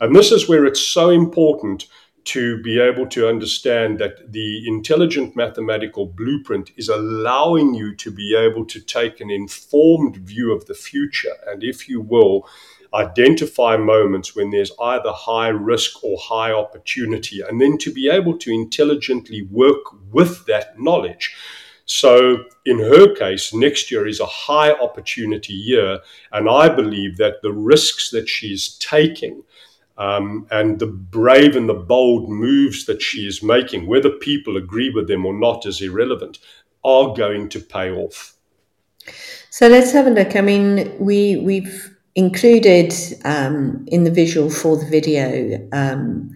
And 0.00 0.16
this 0.16 0.32
is 0.32 0.48
where 0.48 0.66
it's 0.66 0.80
so 0.80 1.10
important 1.10 1.86
to 2.24 2.62
be 2.62 2.80
able 2.80 3.06
to 3.08 3.28
understand 3.28 3.98
that 3.98 4.32
the 4.32 4.66
intelligent 4.66 5.34
mathematical 5.34 6.06
blueprint 6.06 6.70
is 6.76 6.88
allowing 6.88 7.74
you 7.74 7.94
to 7.96 8.10
be 8.10 8.36
able 8.36 8.64
to 8.66 8.80
take 8.80 9.20
an 9.20 9.30
informed 9.30 10.16
view 10.16 10.52
of 10.52 10.66
the 10.66 10.74
future 10.74 11.34
and, 11.48 11.64
if 11.64 11.88
you 11.88 12.00
will, 12.00 12.48
identify 12.94 13.76
moments 13.76 14.36
when 14.36 14.50
there's 14.50 14.72
either 14.80 15.10
high 15.10 15.48
risk 15.48 16.04
or 16.04 16.18
high 16.20 16.52
opportunity, 16.52 17.40
and 17.40 17.60
then 17.60 17.78
to 17.78 17.92
be 17.92 18.08
able 18.08 18.36
to 18.38 18.52
intelligently 18.52 19.42
work 19.50 19.82
with 20.12 20.46
that 20.46 20.78
knowledge. 20.78 21.34
So, 21.94 22.44
in 22.64 22.78
her 22.78 23.14
case, 23.14 23.52
next 23.52 23.90
year 23.90 24.06
is 24.06 24.18
a 24.18 24.24
high 24.24 24.72
opportunity 24.72 25.52
year, 25.52 26.00
and 26.32 26.48
I 26.48 26.70
believe 26.70 27.18
that 27.18 27.42
the 27.42 27.52
risks 27.52 28.10
that 28.12 28.30
she's 28.30 28.78
taking 28.78 29.42
um, 29.98 30.46
and 30.50 30.78
the 30.78 30.86
brave 30.86 31.54
and 31.54 31.68
the 31.68 31.74
bold 31.74 32.30
moves 32.30 32.86
that 32.86 33.02
she 33.02 33.26
is 33.26 33.42
making, 33.42 33.86
whether 33.86 34.08
people 34.08 34.56
agree 34.56 34.88
with 34.88 35.06
them 35.06 35.26
or 35.26 35.38
not, 35.38 35.66
is 35.66 35.82
irrelevant, 35.82 36.38
are 36.82 37.12
going 37.14 37.50
to 37.50 37.60
pay 37.60 37.90
off. 37.90 38.36
So 39.50 39.68
let's 39.68 39.92
have 39.92 40.06
a 40.06 40.10
look. 40.10 40.34
I 40.34 40.40
mean, 40.40 40.96
we 40.98 41.36
we've 41.36 41.94
included 42.14 42.94
um, 43.26 43.84
in 43.88 44.04
the 44.04 44.10
visual 44.10 44.48
for 44.48 44.78
the 44.78 44.86
video 44.86 45.68
um, 45.72 46.34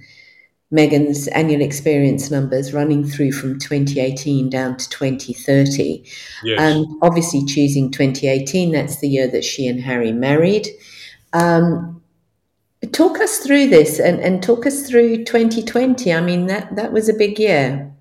Meghan's 0.73 1.29
annual 1.29 1.63
experience 1.63 2.31
numbers 2.31 2.73
running 2.73 3.07
through 3.07 3.33
from 3.33 3.59
2018 3.59 4.51
down 4.51 4.77
to 4.77 4.89
2030. 4.91 6.05
Yes. 6.43 6.61
And 6.61 6.87
obviously, 7.03 7.45
choosing 7.45 7.91
2018, 7.91 8.73
that's 8.73 8.99
the 8.99 9.09
year 9.09 9.29
that 9.29 9.45
she 9.45 9.67
and 9.69 9.81
Harry 9.81 10.13
married. 10.13 10.67
Um, 11.33 11.97
Talk 12.93 13.21
us 13.21 13.39
through 13.39 13.69
this 13.69 13.99
and, 13.99 14.21
and 14.21 14.43
talk 14.43 14.67
us 14.67 14.89
through 14.89 15.25
2020. 15.25 16.13
I 16.13 16.21
mean, 16.21 16.47
that, 16.47 16.77
that 16.77 16.93
was 16.93 17.09
a 17.09 17.15
big 17.15 17.39
year. 17.39 17.93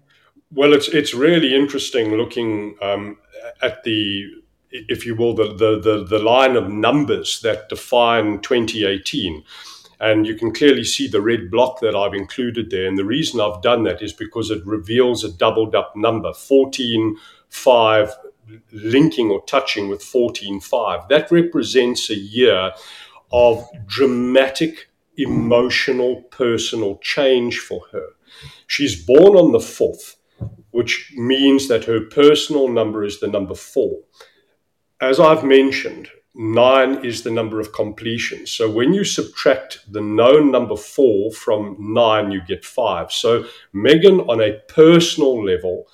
Well, 0.52 0.74
it's 0.74 0.88
it's 0.90 1.14
really 1.14 1.56
interesting 1.56 2.12
looking 2.12 2.78
um, 2.82 3.18
at 3.62 3.84
the, 3.84 4.26
if 4.72 5.06
you 5.06 5.16
will, 5.16 5.34
the, 5.34 5.54
the, 5.54 5.80
the, 5.80 6.04
the 6.04 6.20
line 6.20 6.56
of 6.56 6.70
numbers 6.70 7.42
that 7.42 7.70
define 7.70 8.42
2018. 8.42 9.44
And 10.00 10.28
you 10.28 10.36
can 10.36 10.54
clearly 10.54 10.84
see 10.84 11.08
the 11.08 11.22
red 11.22 11.50
block 11.50 11.80
that 11.80 11.96
I've 11.96 12.14
included 12.14 12.70
there. 12.70 12.88
And 12.88 12.98
the 12.98 13.06
reason 13.06 13.40
I've 13.40 13.62
done 13.62 13.84
that 13.84 14.02
is 14.02 14.14
because 14.14 14.52
it 14.52 14.66
reveals 14.66 15.24
a 15.24 15.32
doubled 15.32 15.76
up 15.76 15.96
number 15.96 16.34
14, 16.34 17.18
5, 17.50 18.14
linking 18.72 19.30
or 19.32 19.44
touching 19.46 19.88
with 19.88 20.04
14, 20.04 20.60
5. 20.60 21.08
That 21.10 21.32
represents 21.32 22.10
a 22.10 22.16
year 22.16 22.72
of 23.32 23.66
dramatic 23.88 24.90
emotional 25.18 26.24
personal 26.24 26.98
change 26.98 27.60
for 27.60 27.82
her. 27.92 28.10
She's 28.68 29.02
born 29.02 29.38
on 29.38 29.52
the 29.52 29.60
4th, 29.60 30.16
which 30.72 31.14
means 31.16 31.68
that 31.68 31.86
her 31.86 32.02
personal 32.02 32.68
number 32.68 33.04
is 33.04 33.20
the 33.20 33.28
number 33.28 33.56
4. 33.56 34.00
As 35.02 35.20
I've 35.20 35.44
mentioned, 35.44 36.10
9 36.36 37.06
is 37.06 37.24
the 37.24 37.32
number 37.32 37.60
of 37.60 37.72
completions. 37.72 38.52
So 38.52 38.70
when 38.70 38.94
you 38.94 39.04
subtract 39.04 39.80
the 39.92 40.02
known 40.02 40.52
number 40.52 40.76
4 40.76 41.32
from 41.32 41.78
9, 41.80 42.32
you 42.32 42.42
get 42.42 42.66
5. 42.66 43.12
So 43.12 43.46
Meghan, 43.74 44.28
on 44.28 44.42
a 44.42 44.60
personal 44.68 45.44
level, 45.44 45.88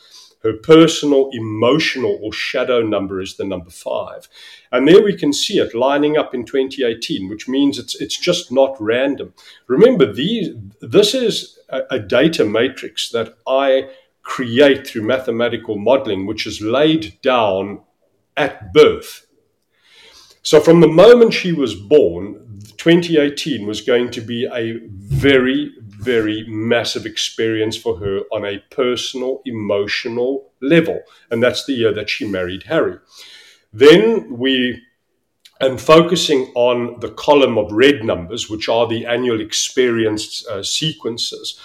her 0.43 0.53
personal 0.53 1.29
emotional 1.33 2.19
or 2.21 2.33
shadow 2.33 2.81
number 2.81 3.21
is 3.21 3.37
the 3.37 3.45
number 3.45 3.69
five. 3.69 4.27
And 4.71 4.87
there 4.87 5.03
we 5.03 5.15
can 5.15 5.33
see 5.33 5.59
it 5.59 5.75
lining 5.75 6.17
up 6.17 6.33
in 6.33 6.45
2018, 6.45 7.29
which 7.29 7.47
means 7.47 7.77
it's, 7.77 7.99
it's 8.01 8.17
just 8.17 8.51
not 8.51 8.75
random. 8.79 9.33
Remember, 9.67 10.11
these, 10.11 10.49
this 10.81 11.13
is 11.13 11.59
a, 11.69 11.81
a 11.91 11.99
data 11.99 12.43
matrix 12.43 13.11
that 13.11 13.35
I 13.47 13.89
create 14.23 14.87
through 14.87 15.03
mathematical 15.03 15.77
modeling, 15.77 16.25
which 16.25 16.47
is 16.47 16.61
laid 16.61 17.21
down 17.21 17.81
at 18.35 18.73
birth. 18.73 19.27
So 20.43 20.59
from 20.59 20.79
the 20.79 20.87
moment 20.87 21.33
she 21.33 21.51
was 21.51 21.75
born, 21.75 22.59
2018 22.77 23.67
was 23.67 23.81
going 23.81 24.09
to 24.11 24.21
be 24.21 24.47
a 24.51 24.79
very, 24.87 25.71
very 25.79 26.45
massive 26.47 27.05
experience 27.05 27.77
for 27.77 27.97
her 27.97 28.21
on 28.31 28.45
a 28.45 28.59
personal, 28.71 29.41
emotional 29.45 30.51
level. 30.61 31.01
And 31.29 31.43
that's 31.43 31.65
the 31.65 31.73
year 31.73 31.93
that 31.93 32.09
she 32.09 32.27
married 32.27 32.63
Harry. 32.63 32.97
Then 33.71 34.37
we 34.37 34.81
and 35.61 35.79
focusing 35.79 36.51
on 36.55 36.99
the 36.99 37.11
column 37.11 37.57
of 37.57 37.71
red 37.71 38.03
numbers, 38.03 38.49
which 38.49 38.67
are 38.67 38.87
the 38.87 39.05
annual 39.05 39.39
experience 39.39 40.45
uh, 40.47 40.63
sequences. 40.63 41.59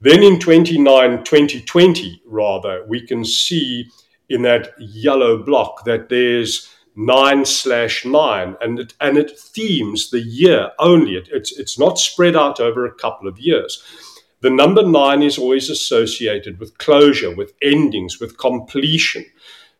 Then 0.00 0.22
in 0.22 0.40
29, 0.40 1.22
2020, 1.22 2.22
rather, 2.26 2.84
we 2.88 3.06
can 3.06 3.24
see 3.24 3.88
in 4.28 4.42
that 4.42 4.72
yellow 4.80 5.42
block 5.42 5.84
that 5.84 6.08
there's 6.08 6.68
nine 6.96 7.44
slash 7.44 8.04
nine, 8.04 8.56
and 8.60 8.78
it, 8.78 8.94
and 9.00 9.16
it 9.16 9.38
themes 9.38 10.10
the 10.10 10.20
year 10.20 10.70
only. 10.78 11.16
It, 11.16 11.28
it's 11.32 11.56
it's 11.58 11.78
not 11.78 11.98
spread 11.98 12.36
out 12.36 12.60
over 12.60 12.84
a 12.84 12.94
couple 12.94 13.28
of 13.28 13.38
years. 13.38 13.82
The 14.42 14.50
number 14.50 14.82
nine 14.82 15.22
is 15.22 15.38
always 15.38 15.68
associated 15.68 16.58
with 16.58 16.78
closure, 16.78 17.34
with 17.34 17.52
endings, 17.60 18.20
with 18.20 18.38
completion. 18.38 19.26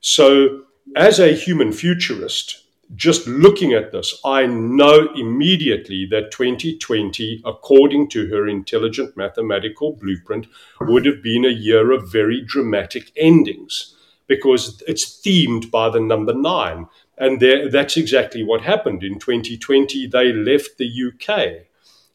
So, 0.01 0.65
as 0.95 1.19
a 1.19 1.33
human 1.33 1.73
futurist, 1.73 2.65
just 2.95 3.27
looking 3.27 3.73
at 3.73 3.93
this, 3.93 4.21
I 4.25 4.47
know 4.47 5.09
immediately 5.15 6.07
that 6.11 6.33
2020, 6.33 7.43
according 7.45 8.11
to 8.11 8.27
her 8.29 8.49
intelligent 8.49 9.17
mathematical 9.17 9.93
blueprint, 9.93 10.47
would 10.81 11.07
have 11.07 11.23
been 11.23 11.45
a 11.45 11.49
year 11.49 11.93
of 11.93 12.11
very 12.11 12.43
dramatic 12.43 13.13
endings 13.17 13.95
because 14.31 14.81
it's 14.87 15.21
themed 15.21 15.73
by 15.73 15.91
the 15.91 15.99
number 15.99 16.33
nine. 16.33 16.87
And 17.19 17.41
that's 17.73 17.97
exactly 17.97 18.45
what 18.45 18.61
happened. 18.61 19.03
In 19.03 19.19
2020, 19.19 20.07
they 20.07 20.33
left 20.33 20.79
the 20.79 20.89
UK 21.09 21.67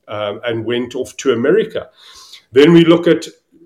um, 0.07 0.39
and 0.45 0.63
went 0.63 0.95
off 0.95 1.17
to 1.17 1.33
America. 1.33 1.89
Then 2.53 2.71
we 2.71 2.85
look 2.85 3.05
at 3.05 3.23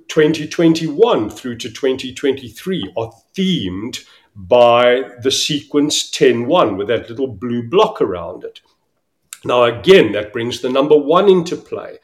2021 0.08 1.30
through 1.30 1.58
to 1.58 1.70
2023 1.70 2.92
are 2.98 3.12
themed 3.38 4.04
by 4.34 5.04
the 5.22 5.32
sequence 5.32 6.10
10-1 6.10 6.76
with 6.76 6.88
that 6.88 7.08
little 7.08 7.28
blue 7.28 7.70
block 7.70 8.02
around 8.02 8.44
it. 8.44 8.62
Now, 9.46 9.66
again, 9.66 10.14
that 10.14 10.34
brings 10.34 10.62
the 10.62 10.70
number 10.70 10.98
one 10.98 11.30
into 11.30 11.56
play. 11.56 12.00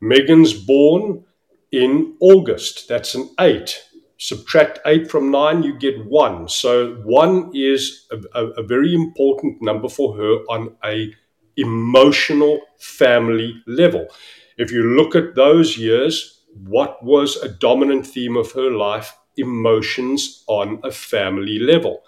Meghan's 0.00 0.54
born 0.54 1.24
in 1.72 2.14
August. 2.20 2.88
That's 2.88 3.16
an 3.16 3.30
eight 3.40 3.82
subtract 4.18 4.80
8 4.84 5.10
from 5.10 5.30
9, 5.30 5.62
you 5.62 5.78
get 5.78 6.04
1. 6.04 6.48
So 6.48 6.94
1 7.04 7.52
is 7.54 8.06
a, 8.10 8.40
a, 8.40 8.46
a, 8.50 8.62
very 8.62 8.94
important 8.94 9.62
number 9.62 9.88
for 9.88 10.16
her 10.16 10.38
on 10.48 10.76
a 10.84 11.12
emotional 11.56 12.60
family 12.78 13.62
level. 13.66 14.06
If 14.56 14.72
you 14.72 14.82
look 14.82 15.14
at 15.14 15.34
those 15.34 15.78
years, 15.78 16.42
what 16.66 17.02
was 17.02 17.36
a 17.36 17.48
dominant 17.48 18.06
theme 18.06 18.36
of 18.36 18.52
her 18.52 18.70
life? 18.70 19.16
Emotions 19.36 20.42
on 20.48 20.80
a 20.82 20.90
family 20.90 21.60
level. 21.60 22.02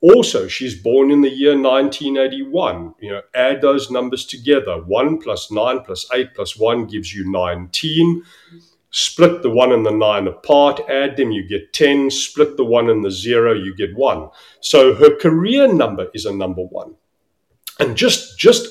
Also, 0.00 0.46
she's 0.46 0.80
born 0.80 1.10
in 1.10 1.22
the 1.22 1.30
year 1.30 1.52
1981. 1.52 2.94
You 3.00 3.12
know, 3.12 3.22
add 3.34 3.62
those 3.62 3.90
numbers 3.90 4.26
together. 4.26 4.82
1 4.82 5.18
plus 5.18 5.50
9 5.50 5.80
plus 5.84 6.06
8 6.12 6.34
plus 6.34 6.56
1 6.56 6.86
gives 6.86 7.14
you 7.14 7.30
19 7.30 8.22
split 8.96 9.42
the 9.42 9.50
1 9.50 9.72
and 9.72 9.84
the 9.84 9.90
9 9.90 10.26
apart, 10.26 10.80
add 10.88 11.18
them, 11.18 11.30
you 11.30 11.46
get 11.46 11.74
10, 11.74 12.10
split 12.10 12.56
the 12.56 12.64
1 12.64 12.88
and 12.88 13.04
the 13.04 13.10
0, 13.10 13.52
you 13.52 13.74
get 13.76 13.94
1. 13.94 14.30
So 14.60 14.94
her 14.94 15.14
career 15.14 15.70
number 15.70 16.06
is 16.14 16.24
a 16.24 16.34
number 16.34 16.62
1. 16.62 16.94
And 17.78 17.94
just, 17.94 18.38
just, 18.38 18.66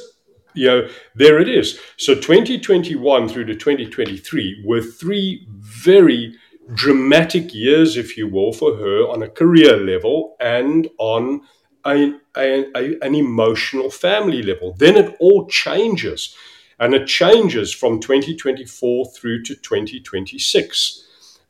you 0.55 0.65
know, 0.65 0.89
there 1.13 1.39
it 1.39 1.47
is. 1.47 1.79
So 1.97 2.15
2021 2.15 3.29
through 3.29 3.45
to 3.45 3.53
2023 3.53 4.63
were 4.65 4.81
three 4.81 5.45
very 5.51 6.33
dramatic 6.73 7.53
years, 7.53 7.95
if 7.95 8.17
you 8.17 8.27
will, 8.27 8.51
for 8.51 8.77
her 8.77 9.07
on 9.07 9.21
a 9.21 9.29
career 9.29 9.77
level 9.77 10.35
and 10.39 10.89
on 10.97 11.41
a, 11.85 12.15
a, 12.35 12.65
a, 12.75 12.99
an 13.05 13.13
emotional 13.13 13.91
family 13.91 14.41
level. 14.41 14.73
Then 14.79 14.97
it 14.97 15.15
all 15.19 15.47
changes 15.47 16.35
and 16.79 16.93
it 16.93 17.07
changes 17.07 17.73
from 17.73 17.99
2024 17.99 19.05
through 19.07 19.43
to 19.43 19.55
2026 19.55 21.01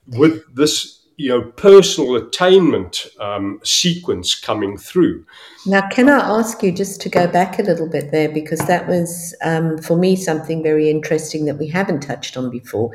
with 0.07 0.43
this 0.55 1.01
you 1.17 1.29
know 1.29 1.41
personal 1.41 2.15
attainment 2.15 3.07
um, 3.19 3.59
sequence 3.63 4.35
coming 4.35 4.77
through. 4.77 5.25
Now, 5.65 5.87
can 5.87 6.09
I 6.09 6.19
ask 6.19 6.61
you 6.61 6.71
just 6.71 7.01
to 7.01 7.09
go 7.09 7.27
back 7.27 7.57
a 7.57 7.63
little 7.63 7.89
bit 7.89 8.11
there 8.11 8.29
because 8.29 8.59
that 8.59 8.87
was 8.87 9.35
um, 9.41 9.77
for 9.77 9.97
me 9.97 10.15
something 10.15 10.61
very 10.61 10.89
interesting 10.89 11.45
that 11.45 11.57
we 11.57 11.67
haven't 11.67 12.01
touched 12.01 12.37
on 12.37 12.49
before. 12.49 12.91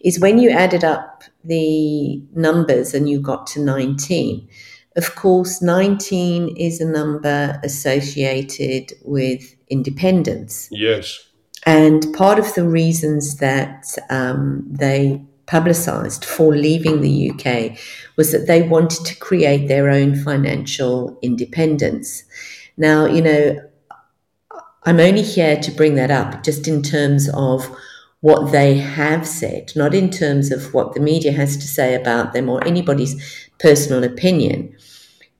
Is 0.00 0.20
when 0.20 0.38
you 0.38 0.50
added 0.50 0.84
up 0.84 1.24
the 1.44 2.22
numbers 2.34 2.94
and 2.94 3.08
you 3.08 3.20
got 3.20 3.46
to 3.48 3.60
nineteen. 3.60 4.48
Of 4.94 5.14
course, 5.14 5.62
19 5.62 6.54
is 6.58 6.78
a 6.78 6.84
number 6.84 7.58
associated 7.64 8.92
with 9.06 9.56
independence. 9.70 10.68
Yes. 10.70 11.31
And 11.64 12.12
part 12.14 12.38
of 12.38 12.54
the 12.54 12.68
reasons 12.68 13.36
that 13.36 13.96
um, 14.10 14.64
they 14.68 15.22
publicized 15.46 16.24
for 16.24 16.54
leaving 16.54 17.00
the 17.00 17.30
UK 17.30 17.78
was 18.16 18.32
that 18.32 18.46
they 18.46 18.62
wanted 18.62 19.04
to 19.04 19.16
create 19.16 19.68
their 19.68 19.88
own 19.90 20.14
financial 20.16 21.18
independence. 21.22 22.24
Now, 22.76 23.06
you 23.06 23.22
know, 23.22 23.70
I'm 24.84 24.98
only 24.98 25.22
here 25.22 25.56
to 25.56 25.70
bring 25.70 25.94
that 25.96 26.10
up 26.10 26.42
just 26.42 26.66
in 26.66 26.82
terms 26.82 27.28
of 27.34 27.70
what 28.20 28.52
they 28.52 28.78
have 28.78 29.26
said, 29.26 29.72
not 29.76 29.94
in 29.94 30.10
terms 30.10 30.50
of 30.50 30.72
what 30.72 30.94
the 30.94 31.00
media 31.00 31.32
has 31.32 31.56
to 31.56 31.66
say 31.66 31.94
about 31.94 32.32
them 32.32 32.48
or 32.48 32.64
anybody's 32.64 33.50
personal 33.58 34.04
opinion, 34.04 34.74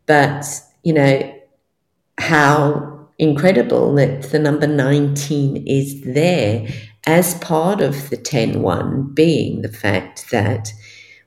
but, 0.06 0.44
you 0.82 0.92
know, 0.92 1.34
how 2.18 2.91
incredible 3.22 3.94
that 3.94 4.22
the 4.32 4.38
number 4.38 4.66
19 4.66 5.64
is 5.64 6.02
there 6.02 6.66
as 7.06 7.34
part 7.36 7.80
of 7.80 8.10
the 8.10 8.16
10 8.16 8.62
1 8.62 9.14
being 9.14 9.62
the 9.62 9.68
fact 9.68 10.28
that 10.32 10.72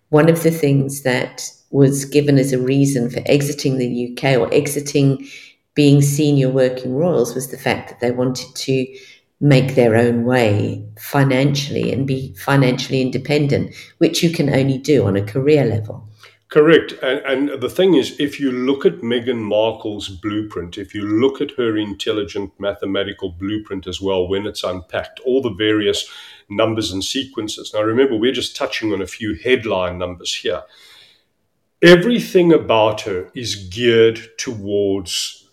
one 0.09 0.27
of 0.27 0.43
the 0.43 0.51
things 0.51 1.03
that 1.03 1.49
was 1.71 2.03
given 2.03 2.37
as 2.37 2.51
a 2.51 2.59
reason 2.59 3.09
for 3.09 3.21
exiting 3.25 3.77
the 3.77 4.11
UK 4.11 4.37
or 4.37 4.53
exiting 4.53 5.25
being 5.73 6.01
senior 6.01 6.49
working 6.49 6.93
royals 6.93 7.33
was 7.33 7.49
the 7.49 7.57
fact 7.57 7.87
that 7.89 8.01
they 8.01 8.11
wanted 8.11 8.53
to 8.55 8.85
make 9.39 9.75
their 9.75 9.95
own 9.95 10.25
way 10.25 10.85
financially 10.99 11.93
and 11.93 12.05
be 12.05 12.33
financially 12.35 13.01
independent, 13.01 13.73
which 13.99 14.21
you 14.21 14.29
can 14.29 14.49
only 14.53 14.77
do 14.77 15.05
on 15.05 15.15
a 15.15 15.25
career 15.25 15.63
level. 15.63 16.05
Correct. 16.49 16.93
And, 17.01 17.49
and 17.51 17.61
the 17.61 17.69
thing 17.69 17.95
is, 17.95 18.19
if 18.19 18.39
you 18.39 18.51
look 18.51 18.85
at 18.85 19.01
Meghan 19.01 19.41
Markle's 19.41 20.09
blueprint, 20.09 20.77
if 20.77 20.93
you 20.93 21.01
look 21.01 21.41
at 21.41 21.51
her 21.57 21.75
intelligent 21.75 22.51
mathematical 22.59 23.31
blueprint 23.31 23.87
as 23.87 23.99
well, 23.99 24.27
when 24.27 24.45
it's 24.45 24.63
unpacked, 24.63 25.19
all 25.21 25.41
the 25.41 25.49
various 25.53 26.07
numbers 26.49 26.91
and 26.91 27.03
sequences. 27.03 27.71
Now, 27.73 27.81
remember, 27.81 28.15
we're 28.15 28.31
just 28.31 28.55
touching 28.55 28.93
on 28.93 29.01
a 29.01 29.07
few 29.07 29.35
headline 29.35 29.97
numbers 29.97 30.35
here. 30.35 30.63
Everything 31.81 32.53
about 32.53 33.01
her 33.01 33.29
is 33.33 33.55
geared 33.55 34.19
towards 34.37 35.49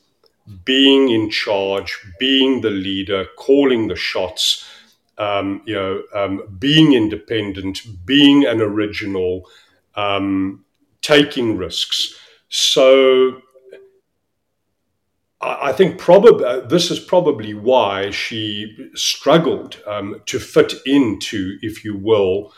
being 0.64 1.08
in 1.08 1.30
charge, 1.30 1.98
being 2.18 2.60
the 2.60 2.70
leader, 2.70 3.26
calling 3.36 3.88
the 3.88 3.96
shots, 3.96 4.68
um, 5.18 5.62
you 5.66 5.74
know, 5.74 6.02
um, 6.14 6.56
being 6.58 6.92
independent, 6.92 7.80
being 8.04 8.44
an 8.44 8.60
original, 8.60 9.48
um, 9.94 10.64
taking 11.02 11.56
risks. 11.56 12.14
So 12.48 13.42
I 15.42 15.72
think 15.72 15.98
probably 15.98 16.44
uh, 16.44 16.60
this 16.60 16.90
is 16.90 17.00
probably 17.00 17.52
why 17.52 18.10
she 18.10 18.90
struggled 18.94 19.82
um, 19.86 20.22
to 20.26 20.38
fit 20.38 20.74
into, 20.86 21.58
if 21.62 21.84
you 21.84 21.96
will, 21.96 22.54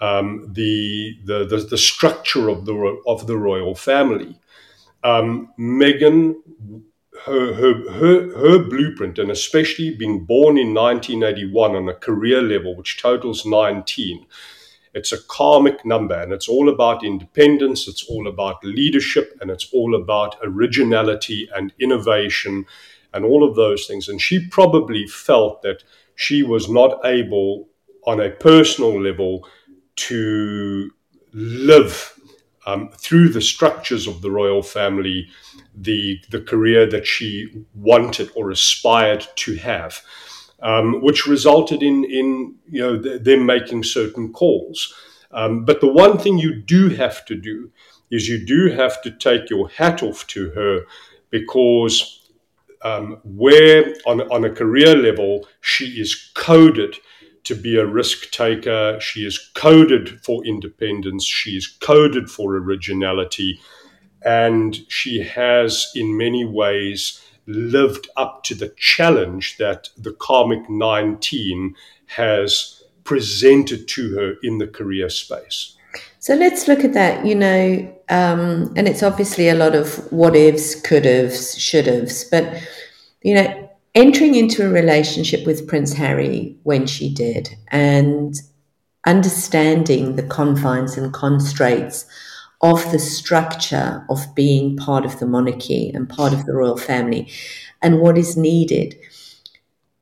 um, 0.00 0.50
the, 0.52 1.18
the, 1.24 1.44
the 1.44 1.58
the 1.58 1.78
structure 1.78 2.48
of 2.48 2.64
the 2.64 2.74
of 3.06 3.26
the 3.26 3.36
royal 3.36 3.74
family. 3.74 4.38
Um, 5.02 5.52
Meghan, 5.58 6.36
her, 7.26 7.52
her 7.52 7.90
her 7.92 8.38
her 8.38 8.58
blueprint, 8.58 9.18
and 9.18 9.30
especially 9.30 9.94
being 9.94 10.24
born 10.24 10.56
in 10.56 10.72
1981 10.72 11.76
on 11.76 11.88
a 11.90 11.94
career 11.94 12.40
level, 12.40 12.74
which 12.74 13.02
totals 13.02 13.44
19, 13.44 14.24
it's 14.94 15.12
a 15.12 15.22
karmic 15.24 15.84
number 15.84 16.14
and 16.14 16.32
it's 16.32 16.48
all 16.48 16.68
about 16.68 17.04
independence, 17.04 17.88
it's 17.88 18.04
all 18.04 18.28
about 18.28 18.64
leadership, 18.64 19.36
and 19.40 19.50
it's 19.50 19.68
all 19.72 19.94
about 19.94 20.36
originality 20.42 21.48
and 21.54 21.72
innovation 21.80 22.64
and 23.12 23.24
all 23.24 23.48
of 23.48 23.56
those 23.56 23.86
things. 23.86 24.08
And 24.08 24.20
she 24.20 24.48
probably 24.48 25.06
felt 25.06 25.62
that 25.62 25.82
she 26.14 26.42
was 26.42 26.68
not 26.68 27.04
able 27.04 27.68
on 28.06 28.20
a 28.20 28.30
personal 28.30 29.00
level 29.00 29.46
to 29.96 30.90
live 31.32 32.18
um, 32.66 32.90
through 32.96 33.28
the 33.30 33.40
structures 33.40 34.06
of 34.06 34.22
the 34.22 34.30
royal 34.30 34.62
family 34.62 35.28
the 35.76 36.20
the 36.30 36.40
career 36.40 36.86
that 36.86 37.06
she 37.06 37.64
wanted 37.74 38.30
or 38.34 38.50
aspired 38.50 39.26
to 39.36 39.56
have 39.56 40.00
um, 40.64 41.02
which 41.02 41.26
resulted 41.26 41.82
in 41.82 42.04
in 42.04 42.56
you 42.68 42.82
know 42.82 43.00
th- 43.00 43.22
them 43.22 43.46
making 43.46 43.84
certain 43.84 44.32
calls. 44.32 44.92
Um, 45.30 45.64
but 45.64 45.80
the 45.80 45.92
one 45.92 46.18
thing 46.18 46.38
you 46.38 46.54
do 46.54 46.88
have 46.88 47.24
to 47.26 47.36
do 47.36 47.70
is 48.10 48.28
you 48.28 48.44
do 48.44 48.70
have 48.70 49.00
to 49.02 49.10
take 49.10 49.50
your 49.50 49.68
hat 49.68 50.02
off 50.02 50.26
to 50.28 50.50
her 50.50 50.86
because 51.30 52.30
um, 52.82 53.20
where 53.24 53.94
on 54.06 54.22
on 54.32 54.44
a 54.44 54.50
career 54.50 54.96
level 54.96 55.46
she 55.60 55.86
is 56.00 56.30
coded 56.34 56.96
to 57.44 57.54
be 57.54 57.76
a 57.76 57.86
risk 57.86 58.30
taker. 58.30 58.98
She 59.00 59.26
is 59.26 59.38
coded 59.54 60.24
for 60.24 60.44
independence. 60.44 61.24
She 61.24 61.56
is 61.56 61.66
coded 61.66 62.30
for 62.30 62.56
originality. 62.56 63.60
And 64.24 64.78
she 64.88 65.20
has, 65.20 65.92
in 65.94 66.16
many 66.16 66.46
ways, 66.46 67.20
lived 67.46 68.08
up 68.16 68.42
to 68.44 68.54
the 68.54 68.72
challenge 68.76 69.56
that 69.58 69.88
the 69.96 70.12
karmic 70.12 70.68
19 70.68 71.74
has 72.06 72.82
presented 73.04 73.86
to 73.88 74.14
her 74.14 74.34
in 74.42 74.58
the 74.58 74.66
career 74.66 75.08
space. 75.08 75.76
So 76.18 76.34
let's 76.34 76.66
look 76.68 76.84
at 76.84 76.94
that, 76.94 77.26
you 77.26 77.34
know, 77.34 77.94
um, 78.08 78.72
and 78.76 78.88
it's 78.88 79.02
obviously 79.02 79.48
a 79.48 79.54
lot 79.54 79.74
of 79.74 80.10
what 80.10 80.34
ifs, 80.34 80.80
could 80.80 81.04
haves, 81.04 81.58
should 81.58 81.86
haves, 81.86 82.24
but, 82.24 82.62
you 83.22 83.34
know, 83.34 83.70
entering 83.94 84.34
into 84.34 84.66
a 84.66 84.70
relationship 84.70 85.46
with 85.46 85.68
Prince 85.68 85.92
Harry 85.92 86.56
when 86.62 86.86
she 86.86 87.12
did 87.12 87.54
and 87.68 88.40
understanding 89.06 90.16
the 90.16 90.22
confines 90.22 90.96
and 90.96 91.12
constraints 91.12 92.06
of 92.64 92.90
the 92.92 92.98
structure 92.98 94.02
of 94.08 94.34
being 94.34 94.74
part 94.74 95.04
of 95.04 95.18
the 95.18 95.26
monarchy 95.26 95.90
and 95.90 96.08
part 96.08 96.32
of 96.32 96.46
the 96.46 96.54
royal 96.54 96.78
family 96.78 97.30
and 97.82 98.00
what 98.00 98.16
is 98.16 98.38
needed. 98.38 98.98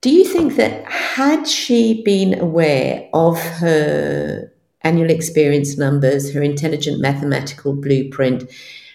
Do 0.00 0.10
you 0.10 0.24
think 0.24 0.54
that 0.54 0.84
had 0.84 1.48
she 1.48 2.04
been 2.04 2.38
aware 2.38 3.08
of 3.12 3.36
her 3.36 4.52
annual 4.82 5.10
experience 5.10 5.76
numbers, 5.76 6.32
her 6.32 6.40
intelligent 6.40 7.00
mathematical 7.00 7.74
blueprint, 7.74 8.48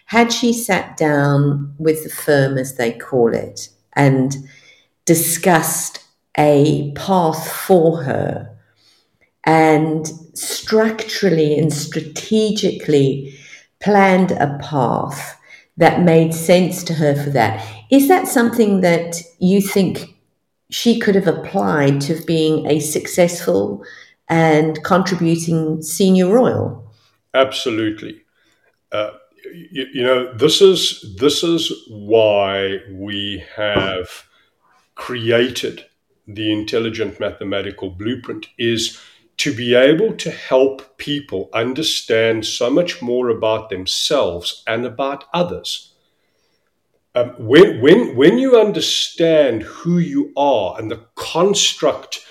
had 0.05 0.31
she 0.31 0.53
sat 0.53 0.95
down 0.95 1.75
with 1.77 2.05
the 2.05 2.09
firm, 2.09 2.57
as 2.57 2.77
they 2.77 2.93
call 2.93 3.33
it, 3.33 3.67
and 3.97 4.37
discussed 5.03 6.05
a 6.37 6.93
path 6.95 7.51
for 7.51 8.01
her 8.03 8.57
and 9.43 10.07
structurally 10.33 11.57
and 11.57 11.73
strategically 11.73 13.36
planned 13.79 14.31
a 14.31 14.57
path 14.61 15.39
that 15.77 16.01
made 16.01 16.33
sense 16.33 16.83
to 16.83 16.93
her 16.95 17.15
for 17.15 17.29
that. 17.29 17.65
Is 17.91 18.07
that 18.07 18.27
something 18.27 18.81
that 18.81 19.21
you 19.39 19.61
think 19.61 20.15
she 20.69 20.99
could 20.99 21.15
have 21.15 21.27
applied 21.27 22.01
to 22.01 22.21
being 22.25 22.65
a 22.65 22.79
successful 22.79 23.83
and 24.27 24.83
contributing 24.83 25.81
senior 25.81 26.27
royal? 26.27 26.91
Absolutely. 27.33 28.21
Uh, 28.91 29.11
you, 29.53 29.85
you, 29.93 30.03
know, 30.03 30.33
this 30.33 30.61
is 30.61 31.15
this 31.19 31.43
is 31.43 31.71
why 31.89 32.79
we 32.91 33.43
have 33.55 34.09
created 34.95 35.85
the 36.27 36.51
intelligent 36.51 37.19
mathematical 37.19 37.89
blueprint 37.89 38.47
is 38.57 38.99
to 39.37 39.53
be 39.53 39.75
able 39.75 40.13
to 40.13 40.31
help 40.31 40.97
people 40.97 41.49
understand 41.53 42.45
so 42.45 42.69
much 42.69 43.01
more 43.01 43.29
about 43.29 43.69
themselves 43.69 44.63
and 44.65 44.85
about 44.85 45.25
others. 45.33 45.93
Um, 47.13 47.33
when, 47.37 47.81
when, 47.81 48.15
when 48.15 48.37
you 48.39 48.59
understand 48.59 49.63
who 49.63 49.99
you 49.99 50.33
are 50.35 50.79
and 50.79 50.89
the 50.89 51.05
construct 51.15 52.25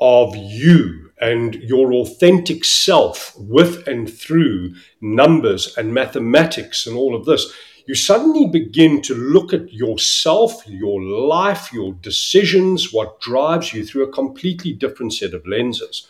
of 0.00 0.34
you 0.36 1.10
and 1.20 1.54
your 1.56 1.92
authentic 1.92 2.64
self 2.64 3.34
with 3.38 3.86
and 3.86 4.10
through 4.12 4.74
numbers 5.00 5.76
and 5.76 5.92
mathematics 5.92 6.86
and 6.86 6.96
all 6.96 7.14
of 7.14 7.26
this, 7.26 7.52
you 7.86 7.94
suddenly 7.94 8.46
begin 8.46 9.00
to 9.02 9.14
look 9.14 9.54
at 9.54 9.72
yourself, 9.72 10.62
your 10.66 11.02
life, 11.02 11.72
your 11.72 11.94
decisions, 11.94 12.92
what 12.92 13.20
drives 13.20 13.72
you 13.72 13.84
through 13.84 14.04
a 14.04 14.12
completely 14.12 14.72
different 14.72 15.14
set 15.14 15.32
of 15.32 15.46
lenses 15.46 16.06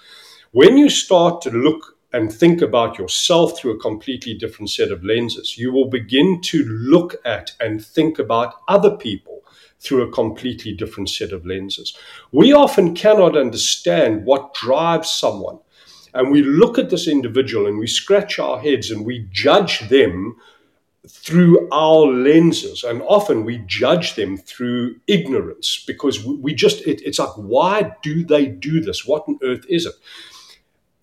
when 0.53 0.77
you 0.77 0.89
start 0.89 1.43
to 1.43 1.51
look 1.51 1.99
and 2.13 2.33
think 2.33 2.63
about 2.63 2.99
yourself 2.99 3.59
through 3.59 3.73
a 3.73 3.81
completely 3.81 4.35
different 4.35 4.71
set 4.71 4.91
of 4.91 5.05
lenses. 5.05 5.59
You 5.59 5.73
will 5.73 5.89
begin 5.89 6.41
to 6.43 6.65
look 6.65 7.17
at 7.25 7.53
and 7.61 7.85
think 7.85 8.19
about 8.19 8.55
other 8.67 8.97
people 8.97 9.43
through 9.81 10.03
a 10.03 10.13
completely 10.13 10.73
different 10.73 11.11
set 11.11 11.33
of 11.33 11.47
lenses. 11.47 11.97
We 12.33 12.53
often 12.53 12.95
cannot 12.95 13.37
understand 13.37 14.25
what 14.25 14.55
drives 14.55 15.11
someone. 15.11 15.59
And 16.15 16.31
we 16.31 16.43
look 16.43 16.79
at 16.79 16.91
this 16.91 17.07
individual 17.07 17.67
and 17.67 17.79
we 17.79 17.87
scratch 17.87 18.39
our 18.39 18.59
heads 18.59 18.91
and 18.91 19.05
we 19.05 19.29
judge 19.31 19.89
them 19.89 20.37
through 21.07 21.69
our 21.71 22.07
lenses. 22.07 22.83
And 22.83 23.03
often 23.03 23.45
we 23.45 23.59
judge 23.67 24.15
them 24.15 24.39
through 24.39 24.97
ignorance 25.07 25.85
because 25.87 26.25
we 26.25 26.55
just, 26.55 26.81
it, 26.87 27.03
it's 27.03 27.19
like, 27.19 27.37
why 27.37 27.95
do 28.03 28.25
they 28.25 28.47
do 28.47 28.81
this? 28.81 29.07
What 29.07 29.25
on 29.29 29.39
earth 29.43 29.65
is 29.69 29.85
it? 29.85 29.95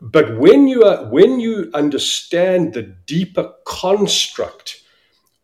But 0.02 0.38
when 0.38 0.68
you 0.68 0.84
are, 0.84 1.06
when 1.06 1.40
you 1.40 1.72
understand 1.74 2.74
the 2.74 2.84
deeper 2.84 3.54
construct 3.66 4.84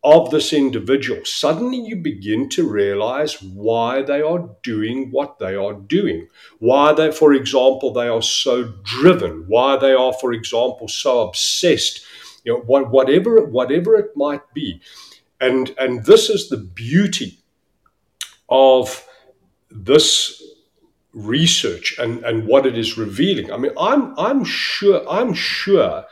of 0.04 0.30
this 0.30 0.52
individual, 0.52 1.24
suddenly 1.24 1.78
you 1.78 1.96
begin 1.96 2.48
to 2.50 2.68
realize 2.68 3.42
why 3.42 4.02
they 4.02 4.20
are 4.20 4.50
doing 4.62 5.10
what 5.10 5.38
they 5.38 5.54
are 5.54 5.74
doing. 5.74 6.28
Why 6.58 6.92
they, 6.92 7.12
for 7.12 7.32
example, 7.32 7.92
they 7.92 8.08
are 8.08 8.22
so 8.22 8.64
driven. 8.82 9.44
Why 9.46 9.76
they 9.76 9.92
are, 9.92 10.12
for 10.12 10.32
example, 10.32 10.88
so 10.88 11.28
obsessed. 11.28 12.04
You 12.44 12.54
know, 12.54 12.60
whatever 12.60 13.44
whatever 13.44 13.96
it 13.96 14.16
might 14.16 14.52
be, 14.52 14.80
and 15.40 15.74
and 15.78 16.04
this 16.04 16.28
is 16.28 16.48
the 16.48 16.56
beauty 16.56 17.38
of 18.48 19.06
this 19.70 20.42
research 21.14 21.94
and, 21.98 22.24
and 22.24 22.46
what 22.46 22.66
it 22.66 22.76
is 22.76 22.96
revealing. 22.96 23.52
I 23.52 23.56
mean, 23.56 23.72
I'm 23.78 24.18
I'm 24.18 24.44
sure 24.44 25.08
I'm 25.08 25.34
sure 25.34 26.04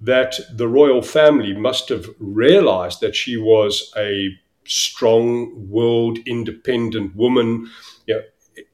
that 0.00 0.38
the 0.52 0.68
royal 0.68 1.02
family 1.02 1.52
must 1.52 1.88
have 1.88 2.08
realized 2.18 3.00
that 3.00 3.16
she 3.16 3.36
was 3.36 3.92
a 3.96 4.38
strong, 4.64 5.68
world 5.68 6.18
independent 6.26 7.16
woman, 7.16 7.68
you 8.06 8.14
know, 8.14 8.22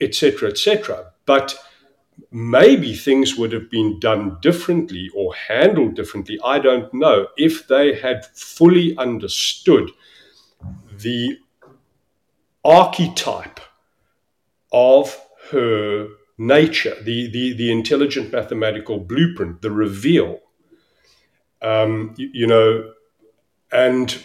etc., 0.00 0.50
etc. 0.50 1.12
But 1.24 1.56
maybe 2.30 2.94
things 2.94 3.36
would 3.36 3.52
have 3.52 3.70
been 3.70 3.98
done 4.00 4.36
differently 4.40 5.08
or 5.14 5.34
handled 5.34 5.94
differently. 5.94 6.38
I 6.44 6.58
don't 6.58 6.92
know 6.92 7.28
if 7.36 7.66
they 7.68 7.94
had 7.94 8.26
fully 8.26 8.96
understood 8.98 9.90
the 10.92 11.38
archetype 12.64 13.60
of 14.72 15.20
her 15.54 16.08
nature, 16.36 16.96
the, 17.02 17.30
the, 17.30 17.52
the 17.52 17.70
intelligent 17.70 18.32
mathematical 18.32 18.98
blueprint, 18.98 19.62
the 19.62 19.70
reveal. 19.70 20.40
Um, 21.62 22.14
you, 22.16 22.30
you, 22.32 22.46
know, 22.46 22.92
and 23.72 24.16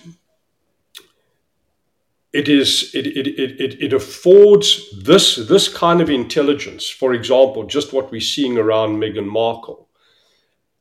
it 2.33 2.49
is 2.49 2.93
it, 2.93 3.07
it, 3.07 3.27
it, 3.27 3.81
it 3.81 3.93
affords 3.93 4.85
this 5.03 5.35
this 5.35 5.67
kind 5.67 6.01
of 6.01 6.09
intelligence. 6.09 6.89
For 6.89 7.13
example, 7.13 7.65
just 7.65 7.93
what 7.93 8.11
we're 8.11 8.21
seeing 8.21 8.57
around 8.57 8.99
Meghan 8.99 9.27
Markle. 9.27 9.87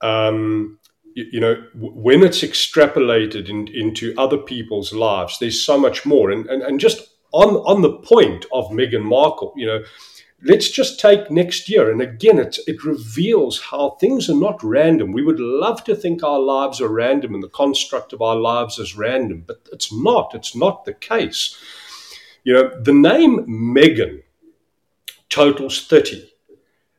Um, 0.01 0.79
you, 1.15 1.41
know, 1.41 1.57
when 1.75 2.23
it's 2.23 2.43
extrapolated 2.43 3.49
in, 3.49 3.67
into 3.69 4.15
other 4.17 4.39
people's 4.39 4.93
lives, 4.93 5.39
there's 5.39 5.61
so 5.61 5.77
much 5.79 6.07
more. 6.07 6.31
And, 6.31 6.47
and 6.47 6.63
and 6.63 6.79
just 6.79 7.09
on 7.33 7.57
on 7.57 7.83
the 7.83 7.93
point 7.93 8.47
of 8.53 8.67
Meghan 8.71 9.03
Markle, 9.03 9.53
you 9.57 9.67
know, 9.67 9.83
let's 10.43 10.71
just 10.71 11.01
take 11.01 11.31
next 11.31 11.69
year. 11.69 11.91
And 11.91 12.01
again, 12.01 12.39
it, 12.39 12.59
it 12.67 12.85
reveals 12.85 13.61
how 13.61 13.91
things 13.91 14.31
are 14.31 14.37
not 14.37 14.63
random. 14.63 15.13
We 15.13 15.25
would 15.25 15.41
love 15.41 15.85
to 15.85 15.97
think 15.97 16.23
our 16.23 16.39
lives 16.39 16.81
are 16.81 16.89
random 16.89 17.35
and 17.35 17.43
the 17.43 17.49
construct 17.49 18.13
of 18.13 18.23
our 18.23 18.37
lives 18.37 18.79
is 18.79 18.97
random, 18.97 19.45
but 19.47 19.69
it's 19.73 19.93
not. 19.93 20.35
It's 20.35 20.55
not 20.55 20.85
the 20.85 20.95
case. 20.95 21.57
You 22.45 22.55
know, 22.55 22.83
the 22.83 22.93
name 22.93 23.47
Meghan 23.47 24.23
totals 25.29 25.87
30. 25.87 26.33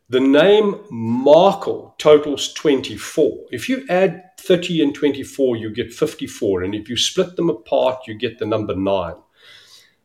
The 0.10 0.19
name 0.19 0.80
Markle 0.89 1.95
totals 1.97 2.54
24. 2.54 3.45
If 3.52 3.69
you 3.69 3.86
add 3.89 4.32
30 4.39 4.82
and 4.82 4.95
24, 4.95 5.56
you 5.56 5.71
get 5.71 5.93
54. 5.93 6.63
And 6.63 6.75
if 6.75 6.89
you 6.89 6.97
split 6.97 7.36
them 7.36 7.49
apart, 7.49 8.08
you 8.08 8.15
get 8.15 8.39
the 8.39 8.45
number 8.45 8.75
nine. 8.75 9.15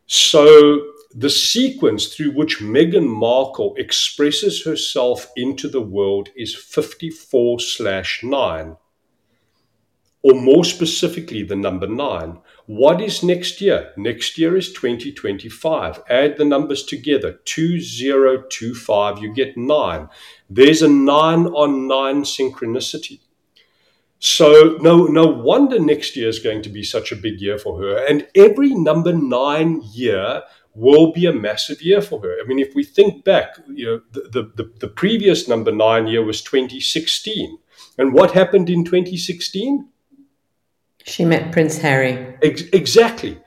So 0.05 0.93
the 1.17 1.29
sequence 1.29 2.07
through 2.07 2.31
which 2.31 2.59
Meghan 2.59 3.07
Markle 3.07 3.73
expresses 3.77 4.65
herself 4.65 5.31
into 5.37 5.69
the 5.69 5.81
world 5.81 6.27
is 6.35 6.53
54 6.53 7.61
slash 7.61 8.19
9. 8.21 8.75
Or 10.23 10.33
more 10.33 10.65
specifically, 10.65 11.43
the 11.43 11.55
number 11.55 11.87
9. 11.87 12.39
What 12.65 12.99
is 12.99 13.23
next 13.23 13.61
year? 13.61 13.93
Next 13.95 14.37
year 14.37 14.57
is 14.57 14.73
2025. 14.73 16.01
Add 16.09 16.35
the 16.37 16.43
numbers 16.43 16.83
together 16.83 17.39
2025, 17.45 19.19
you 19.19 19.33
get 19.33 19.55
9. 19.55 20.09
There's 20.49 20.81
a 20.81 20.89
9 20.89 21.45
on 21.47 21.87
9 21.87 22.23
synchronicity. 22.23 23.19
So 24.19 24.77
no 24.81 25.05
no 25.05 25.27
wonder 25.27 25.77
next 25.77 26.15
year 26.15 26.29
is 26.29 26.39
going 26.39 26.63
to 26.63 26.69
be 26.69 26.83
such 26.83 27.11
a 27.11 27.15
big 27.15 27.39
year 27.39 27.59
for 27.59 27.79
her. 27.79 27.97
And 27.97 28.27
every 28.33 28.73
number 28.73 29.13
nine 29.13 29.81
year 29.93 30.41
will 30.75 31.11
be 31.11 31.25
a 31.25 31.33
massive 31.33 31.81
year 31.81 32.01
for 32.01 32.21
her. 32.21 32.37
I 32.43 32.47
mean, 32.47 32.59
if 32.59 32.75
we 32.75 32.83
think 32.83 33.23
back, 33.23 33.57
you 33.67 33.85
know, 33.85 34.01
the, 34.11 34.51
the, 34.55 34.71
the 34.79 34.87
previous 34.87 35.47
number 35.47 35.71
nine 35.71 36.07
year 36.07 36.23
was 36.23 36.41
2016. 36.41 37.57
And 37.97 38.13
what 38.13 38.31
happened 38.31 38.69
in 38.69 38.83
2016? 38.83 39.87
She 41.05 41.23
met 41.23 41.51
Prince 41.51 41.77
Harry. 41.77 42.35
Ex- 42.41 42.63
exactly. 42.73 43.39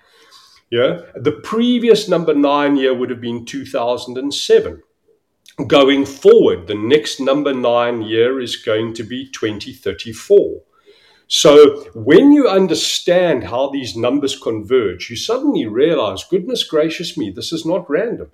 Yeah. 0.70 1.02
The 1.14 1.32
previous 1.32 2.08
number 2.08 2.34
nine 2.34 2.76
year 2.76 2.94
would 2.94 3.10
have 3.10 3.20
been 3.20 3.44
2007. 3.44 4.82
Going 5.66 6.06
forward, 6.06 6.66
the 6.66 6.74
next 6.74 7.20
number 7.20 7.52
nine 7.52 8.02
year 8.02 8.40
is 8.40 8.56
going 8.56 8.94
to 8.94 9.02
be 9.02 9.28
2034. 9.30 10.62
So 11.30 11.84
when 11.92 12.32
you 12.32 12.48
understand 12.48 13.44
how 13.44 13.68
these 13.68 13.94
numbers 13.94 14.34
converge, 14.34 15.10
you 15.10 15.16
suddenly 15.16 15.66
realize, 15.66 16.24
goodness 16.24 16.64
gracious 16.64 17.18
me, 17.18 17.30
this 17.30 17.52
is 17.52 17.66
not 17.66 17.88
random. 17.88 18.32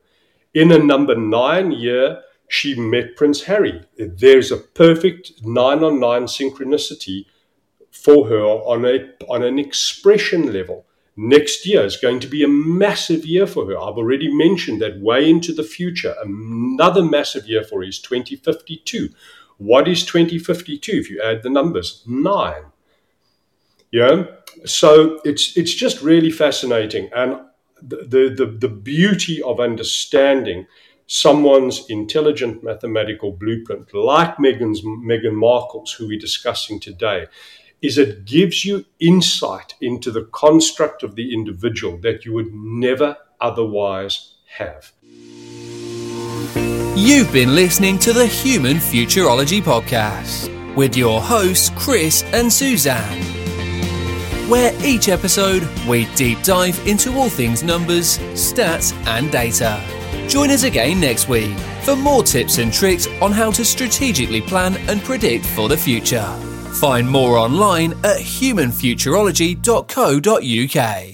In 0.54 0.70
a 0.70 0.78
number 0.78 1.16
nine 1.16 1.72
year, 1.72 2.22
she 2.48 2.78
met 2.78 3.16
Prince 3.16 3.42
Harry. 3.44 3.82
There's 3.98 4.52
a 4.52 4.58
perfect 4.58 5.32
nine 5.42 5.82
on 5.82 5.98
nine 5.98 6.26
synchronicity 6.26 7.26
for 7.90 8.28
her 8.28 8.44
on 8.44 8.84
a 8.84 9.10
on 9.28 9.42
an 9.42 9.58
expression 9.58 10.52
level. 10.52 10.86
Next 11.16 11.66
year 11.66 11.84
is 11.84 11.96
going 11.96 12.20
to 12.20 12.28
be 12.28 12.44
a 12.44 12.48
massive 12.48 13.26
year 13.26 13.48
for 13.48 13.66
her. 13.66 13.76
I've 13.76 13.98
already 13.98 14.32
mentioned 14.32 14.80
that 14.82 15.00
way 15.00 15.28
into 15.28 15.52
the 15.52 15.64
future. 15.64 16.14
Another 16.22 17.02
massive 17.02 17.48
year 17.48 17.64
for 17.64 17.80
her 17.82 17.88
is 17.88 17.98
2052. 18.00 19.08
What 19.58 19.88
is 19.88 20.04
2052 20.04 20.92
if 20.92 21.10
you 21.10 21.20
add 21.20 21.42
the 21.42 21.50
numbers? 21.50 22.04
Nine. 22.06 22.66
Yeah. 23.94 24.24
So 24.64 25.20
it's 25.24 25.56
it's 25.56 25.72
just 25.72 26.02
really 26.02 26.32
fascinating, 26.32 27.10
and 27.14 27.38
the 27.80 28.34
the 28.36 28.46
the 28.46 28.68
beauty 28.68 29.40
of 29.40 29.60
understanding 29.60 30.66
someone's 31.06 31.88
intelligent 31.88 32.64
mathematical 32.64 33.30
blueprint, 33.30 33.94
like 33.94 34.36
Meghan's 34.38 34.82
Meghan 34.82 35.34
Markle's, 35.34 35.92
who 35.92 36.08
we're 36.08 36.18
discussing 36.18 36.80
today, 36.80 37.26
is 37.82 37.96
it 37.96 38.24
gives 38.24 38.64
you 38.64 38.84
insight 38.98 39.76
into 39.80 40.10
the 40.10 40.24
construct 40.32 41.04
of 41.04 41.14
the 41.14 41.32
individual 41.32 41.96
that 41.98 42.24
you 42.24 42.32
would 42.32 42.52
never 42.52 43.16
otherwise 43.40 44.34
have. 44.58 44.92
You've 46.96 47.32
been 47.32 47.54
listening 47.54 48.00
to 48.00 48.12
the 48.12 48.26
Human 48.26 48.78
Futurology 48.78 49.62
Podcast 49.62 50.50
with 50.74 50.96
your 50.96 51.20
hosts, 51.20 51.70
Chris 51.76 52.24
and 52.32 52.52
Suzanne 52.52 53.43
where 54.48 54.72
each 54.84 55.08
episode 55.08 55.66
we 55.88 56.06
deep 56.14 56.42
dive 56.42 56.78
into 56.86 57.14
all 57.14 57.28
things 57.28 57.62
numbers, 57.62 58.18
stats, 58.34 58.92
and 59.06 59.30
data. 59.30 59.82
Join 60.28 60.50
us 60.50 60.64
again 60.64 61.00
next 61.00 61.28
week 61.28 61.56
for 61.82 61.96
more 61.96 62.22
tips 62.22 62.58
and 62.58 62.72
tricks 62.72 63.06
on 63.20 63.32
how 63.32 63.50
to 63.52 63.64
strategically 63.64 64.40
plan 64.40 64.76
and 64.88 65.02
predict 65.02 65.46
for 65.46 65.68
the 65.68 65.76
future. 65.76 66.26
Find 66.74 67.08
more 67.08 67.36
online 67.36 67.92
at 68.04 68.18
humanfuturology.co.uk. 68.18 71.13